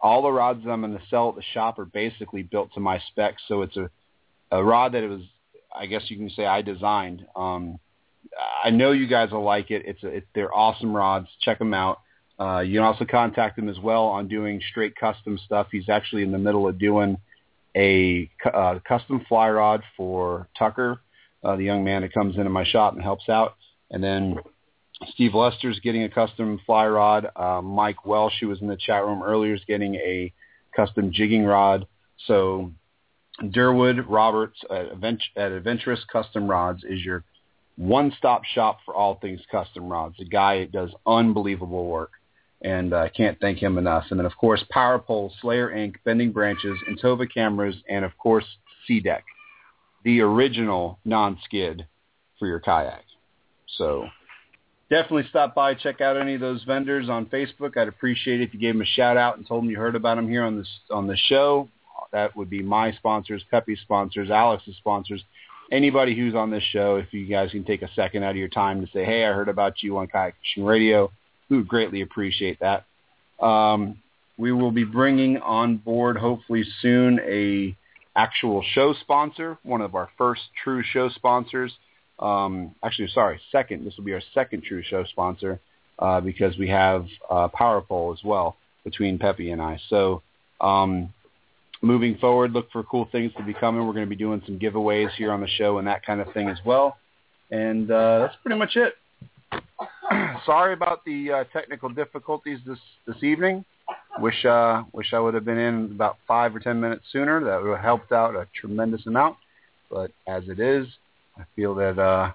[0.02, 2.80] All the rods that I'm going to sell at the shop are basically built to
[2.80, 3.44] my specs.
[3.48, 3.90] So it's a
[4.52, 5.22] a rod that it was,
[5.76, 7.26] I guess you can say, I designed.
[7.36, 7.80] Um,
[8.64, 9.84] I know you guys will like it.
[9.86, 11.28] It's a, it, they're awesome rods.
[11.42, 12.00] Check them out.
[12.40, 15.68] Uh, you can also contact him as well on doing straight custom stuff.
[15.72, 17.18] He's actually in the middle of doing
[17.76, 21.02] a uh, custom fly rod for Tucker,
[21.44, 23.56] uh, the young man that comes into my shop and helps out.
[23.92, 24.38] And then
[25.14, 27.28] Steve Lester's getting a custom fly rod.
[27.36, 30.34] Uh, Mike Welsh, who was in the chat room earlier, is getting a
[30.76, 31.88] custom jigging rod.
[32.28, 32.72] So
[33.42, 37.24] Durwood Roberts at, Advent- at Adventurous Custom Rods is your
[37.78, 40.16] one-stop shop for all things custom rods.
[40.20, 42.12] The guy does unbelievable work,
[42.62, 44.06] and I can't thank him enough.
[44.12, 48.46] And then, of course, Power Pole, Slayer Inc., Bending Branches, Intova Cameras, and, of course,
[48.86, 49.24] C-Deck,
[50.04, 51.88] the original non-skid
[52.38, 53.06] for your kayak.
[53.78, 54.08] So
[54.90, 57.78] definitely stop by, check out any of those vendors on Facebook.
[57.78, 59.96] I'd appreciate it if you gave them a shout out and told them you heard
[59.96, 61.70] about them here on this on the show.
[62.12, 65.24] That would be my sponsors, Pepe's sponsors, Alex's sponsors,
[65.72, 66.98] anybody who's on this show.
[66.98, 69.34] If you guys can take a second out of your time to say, "Hey, I
[69.34, 71.12] heard about you on Kayak Fishing Radio,"
[71.50, 72.86] we would greatly appreciate that.
[73.40, 73.98] Um,
[74.38, 77.76] we will be bringing on board hopefully soon a
[78.16, 81.74] actual show sponsor, one of our first true show sponsors.
[82.20, 83.86] Um, actually, sorry, second.
[83.86, 85.60] This will be our second true show sponsor.
[86.00, 89.80] uh, because we have uh, power pole as well between Peppy and I.
[89.90, 90.24] So
[90.60, 91.14] um,
[91.82, 93.86] moving forward, look for cool things to be coming.
[93.86, 96.32] We're going to be doing some giveaways here on the show and that kind of
[96.34, 96.98] thing as well.
[97.50, 98.94] And uh, that's pretty much it.
[100.46, 103.66] Sorry about the uh, technical difficulties this this evening.
[104.20, 107.44] Wish uh, wish I would have been in about five or ten minutes sooner.
[107.44, 109.38] That would have helped out a tremendous amount.
[109.90, 110.88] But as it is,
[111.38, 112.32] I feel that uh,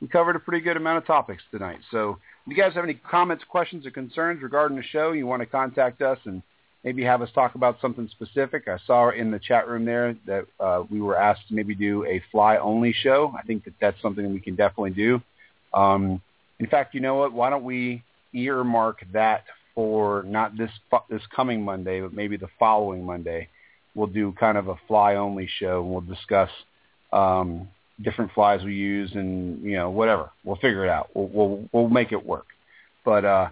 [0.00, 1.78] we covered a pretty good amount of topics tonight.
[1.90, 5.40] So if you guys have any comments, questions, or concerns regarding the show, you want
[5.40, 6.42] to contact us and
[6.84, 8.68] maybe have us talk about something specific.
[8.68, 12.04] I saw in the chat room there that uh, we were asked to maybe do
[12.04, 13.34] a fly-only show.
[13.38, 15.20] I think that that's something we can definitely do.
[15.72, 16.20] Um,
[16.58, 17.32] in fact, you know what?
[17.32, 18.02] Why don't we
[18.34, 19.44] earmark that
[19.74, 20.70] for not this
[21.08, 23.48] this coming Monday, but maybe the following Monday?
[23.94, 26.50] We'll do kind of a fly-only show, and we'll discuss
[27.12, 27.68] um,
[28.00, 30.30] different flies we use, and you know whatever.
[30.44, 31.10] We'll figure it out.
[31.14, 32.46] We'll we'll, we'll make it work.
[33.04, 33.48] But uh,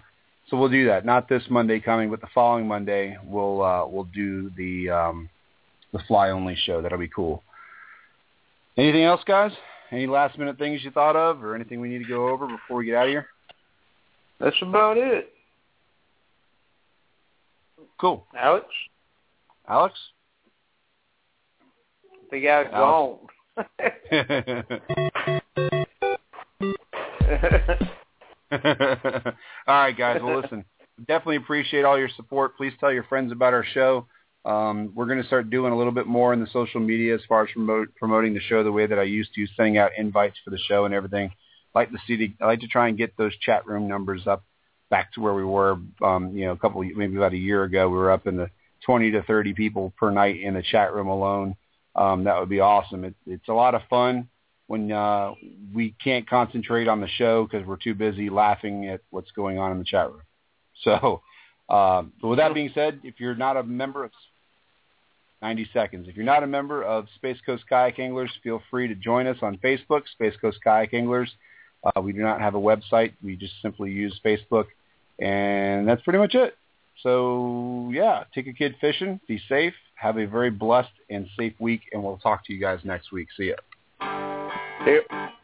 [0.51, 1.05] so we'll do that.
[1.05, 5.29] Not this Monday coming, but the following Monday we'll uh, we'll do the um,
[5.93, 6.81] the fly only show.
[6.81, 7.41] That'll be cool.
[8.77, 9.53] Anything else, guys?
[9.91, 12.77] Any last minute things you thought of, or anything we need to go over before
[12.77, 13.27] we get out of here?
[14.41, 15.31] That's about it.
[17.99, 18.25] Cool.
[18.37, 18.65] Alex?
[19.69, 19.95] Alex?
[22.29, 23.21] Think Alex Alex.
[28.53, 29.33] all
[29.67, 30.19] right, guys.
[30.21, 30.65] Well, listen,
[30.99, 32.57] definitely appreciate all your support.
[32.57, 34.07] Please tell your friends about our show.
[34.43, 37.21] Um, we're going to start doing a little bit more in the social media as
[37.29, 40.37] far as promote, promoting the show the way that I used to, sending out invites
[40.43, 41.31] for the show and everything.
[41.73, 44.43] Like to see the, I like to try and get those chat room numbers up
[44.89, 47.87] back to where we were, um, you know, a couple, maybe about a year ago.
[47.87, 48.49] We were up in the
[48.85, 51.55] 20 to 30 people per night in the chat room alone.
[51.95, 53.05] Um, that would be awesome.
[53.05, 54.27] It, it's a lot of fun
[54.71, 55.33] when uh,
[55.75, 59.73] we can't concentrate on the show because we're too busy laughing at what's going on
[59.73, 60.21] in the chat room.
[60.83, 61.21] So,
[61.69, 64.11] uh, but with that being said, if you're not a member of
[65.43, 68.95] 90 seconds, if you're not a member of Space Coast Kayak Anglers, feel free to
[68.95, 71.29] join us on Facebook, Space Coast Kayak Anglers.
[71.83, 73.13] Uh, we do not have a website.
[73.23, 74.67] We just simply use Facebook,
[75.19, 76.55] and that's pretty much it.
[77.03, 81.81] So yeah, take a kid fishing, be safe, have a very blessed and safe week,
[81.91, 83.27] and we'll talk to you guys next week.
[83.37, 84.30] See ya.
[84.85, 85.40] Yep.